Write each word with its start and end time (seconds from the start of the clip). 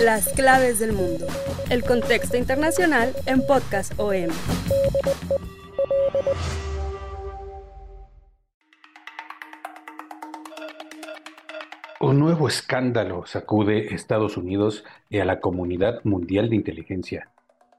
Las 0.00 0.28
claves 0.34 0.78
del 0.80 0.92
mundo. 0.92 1.26
El 1.70 1.82
contexto 1.82 2.36
internacional 2.36 3.14
en 3.24 3.46
Podcast 3.46 3.92
OM. 3.98 4.28
Un 12.00 12.18
nuevo 12.18 12.48
escándalo 12.48 13.24
sacude 13.26 13.94
Estados 13.94 14.36
Unidos 14.36 14.84
y 15.08 15.20
a 15.20 15.24
la 15.24 15.40
comunidad 15.40 16.00
mundial 16.04 16.50
de 16.50 16.56
inteligencia. 16.56 17.30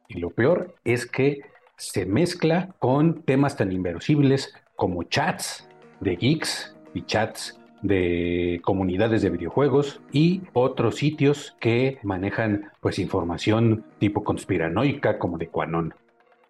Y 0.07 0.19
lo 0.19 0.31
peor 0.31 0.75
es 0.83 1.05
que 1.05 1.41
se 1.77 2.05
mezcla 2.05 2.73
con 2.79 3.21
temas 3.21 3.55
tan 3.55 3.71
inverosímiles 3.71 4.53
como 4.75 5.03
chats 5.03 5.67
de 5.99 6.15
geeks 6.15 6.75
y 6.95 7.03
chats 7.03 7.59
de 7.83 8.61
comunidades 8.63 9.21
de 9.21 9.29
videojuegos 9.29 10.01
y 10.11 10.41
otros 10.53 10.95
sitios 10.95 11.55
que 11.59 11.99
manejan 12.01 12.71
pues 12.79 12.97
información 12.97 13.85
tipo 13.99 14.23
conspiranoica 14.23 15.19
como 15.19 15.37
de 15.37 15.47
Quanon. 15.47 15.93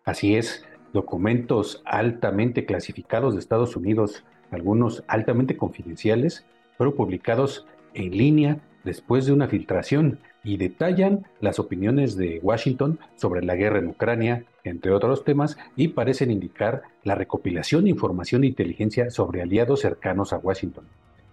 Así 0.06 0.36
es, 0.36 0.64
documentos 0.94 1.82
altamente 1.86 2.66
clasificados 2.66 3.34
de 3.34 3.40
Estados 3.40 3.76
Unidos, 3.76 4.24
algunos 4.52 5.04
altamente 5.08 5.58
confidenciales, 5.58 6.46
fueron 6.78 6.96
publicados 6.96 7.66
en 7.94 8.16
línea 8.16 8.60
después 8.84 9.26
de 9.26 9.34
una 9.34 9.48
filtración 9.48 10.20
y 10.44 10.58
detallan 10.58 11.26
las 11.40 11.58
opiniones 11.58 12.16
de 12.16 12.40
Washington 12.44 13.00
sobre 13.16 13.44
la 13.44 13.56
guerra 13.56 13.80
en 13.80 13.88
Ucrania, 13.88 14.46
entre 14.64 14.92
otros 14.92 15.24
temas, 15.24 15.58
y 15.76 15.90
parecen 15.90 16.32
indicar 16.32 16.84
la 17.04 17.16
recopilación 17.16 17.86
de 17.86 17.92
información 17.92 18.42
de 18.42 18.48
inteligencia 18.48 19.10
sobre 19.10 19.42
aliados 19.42 19.80
cercanos 19.80 20.34
a 20.34 20.38
Washington. 20.38 20.86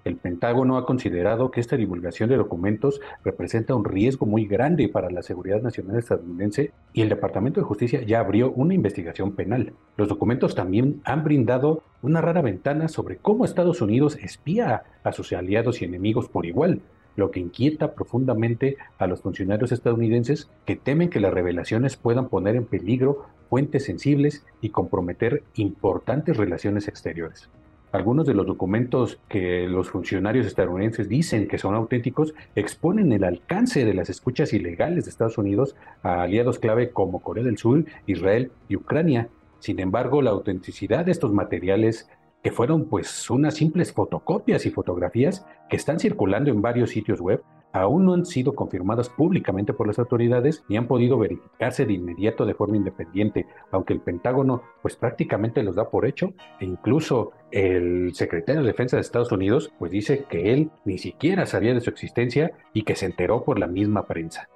El 0.02 0.16
Pentágono 0.16 0.78
ha 0.78 0.86
considerado 0.86 1.50
que 1.50 1.60
esta 1.60 1.76
divulgación 1.76 2.30
de 2.30 2.38
documentos 2.38 3.02
representa 3.22 3.74
un 3.74 3.84
riesgo 3.84 4.24
muy 4.24 4.46
grande 4.46 4.88
para 4.88 5.10
la 5.10 5.22
seguridad 5.22 5.60
nacional 5.60 5.98
estadounidense 5.98 6.72
y 6.94 7.02
el 7.02 7.10
Departamento 7.10 7.60
de 7.60 7.66
Justicia 7.66 8.02
ya 8.02 8.20
abrió 8.20 8.50
una 8.50 8.72
investigación 8.72 9.32
penal. 9.32 9.74
Los 9.98 10.08
documentos 10.08 10.54
también 10.54 11.02
han 11.04 11.22
brindado 11.22 11.82
una 12.00 12.22
rara 12.22 12.40
ventana 12.40 12.88
sobre 12.88 13.18
cómo 13.18 13.44
Estados 13.44 13.82
Unidos 13.82 14.16
espía 14.16 14.84
a 15.04 15.12
sus 15.12 15.34
aliados 15.34 15.82
y 15.82 15.84
enemigos 15.84 16.28
por 16.28 16.46
igual, 16.46 16.80
lo 17.16 17.30
que 17.30 17.40
inquieta 17.40 17.92
profundamente 17.92 18.78
a 18.98 19.06
los 19.06 19.20
funcionarios 19.20 19.72
estadounidenses 19.72 20.50
que 20.64 20.76
temen 20.76 21.10
que 21.10 21.20
las 21.20 21.34
revelaciones 21.34 21.98
puedan 21.98 22.28
poner 22.28 22.56
en 22.56 22.64
peligro 22.64 23.26
fuentes 23.50 23.84
sensibles 23.84 24.46
y 24.62 24.70
comprometer 24.70 25.42
importantes 25.56 26.38
relaciones 26.38 26.88
exteriores. 26.88 27.50
Algunos 27.92 28.24
de 28.24 28.34
los 28.34 28.46
documentos 28.46 29.18
que 29.28 29.66
los 29.66 29.90
funcionarios 29.90 30.46
estadounidenses 30.46 31.08
dicen 31.08 31.48
que 31.48 31.58
son 31.58 31.74
auténticos 31.74 32.34
exponen 32.54 33.12
el 33.12 33.24
alcance 33.24 33.84
de 33.84 33.94
las 33.94 34.08
escuchas 34.08 34.52
ilegales 34.52 35.04
de 35.04 35.10
Estados 35.10 35.38
Unidos 35.38 35.74
a 36.04 36.22
aliados 36.22 36.60
clave 36.60 36.90
como 36.90 37.20
Corea 37.20 37.42
del 37.42 37.58
Sur, 37.58 37.84
Israel 38.06 38.52
y 38.68 38.76
Ucrania. 38.76 39.28
Sin 39.58 39.80
embargo, 39.80 40.22
la 40.22 40.30
autenticidad 40.30 41.04
de 41.04 41.10
estos 41.10 41.32
materiales 41.32 42.08
que 42.44 42.52
fueron 42.52 42.84
pues 42.84 43.28
unas 43.28 43.54
simples 43.54 43.92
fotocopias 43.92 44.66
y 44.66 44.70
fotografías 44.70 45.44
que 45.68 45.76
están 45.76 45.98
circulando 45.98 46.50
en 46.50 46.62
varios 46.62 46.90
sitios 46.90 47.20
web, 47.20 47.42
aún 47.72 48.04
no 48.04 48.14
han 48.14 48.26
sido 48.26 48.54
confirmadas 48.54 49.08
públicamente 49.08 49.72
por 49.72 49.86
las 49.86 49.98
autoridades 49.98 50.64
ni 50.68 50.76
han 50.76 50.86
podido 50.86 51.18
verificarse 51.18 51.86
de 51.86 51.92
inmediato 51.92 52.46
de 52.46 52.54
forma 52.54 52.76
independiente, 52.76 53.46
aunque 53.70 53.92
el 53.92 54.00
Pentágono 54.00 54.62
pues 54.82 54.96
prácticamente 54.96 55.62
los 55.62 55.76
da 55.76 55.90
por 55.90 56.06
hecho 56.06 56.32
e 56.60 56.64
incluso 56.64 57.32
el 57.50 58.14
secretario 58.14 58.62
de 58.62 58.68
Defensa 58.68 58.96
de 58.96 59.02
Estados 59.02 59.32
Unidos 59.32 59.72
pues 59.78 59.90
dice 59.90 60.24
que 60.28 60.52
él 60.52 60.70
ni 60.84 60.98
siquiera 60.98 61.46
sabía 61.46 61.74
de 61.74 61.80
su 61.80 61.90
existencia 61.90 62.52
y 62.72 62.82
que 62.82 62.96
se 62.96 63.06
enteró 63.06 63.44
por 63.44 63.58
la 63.58 63.66
misma 63.66 64.06
prensa. 64.06 64.48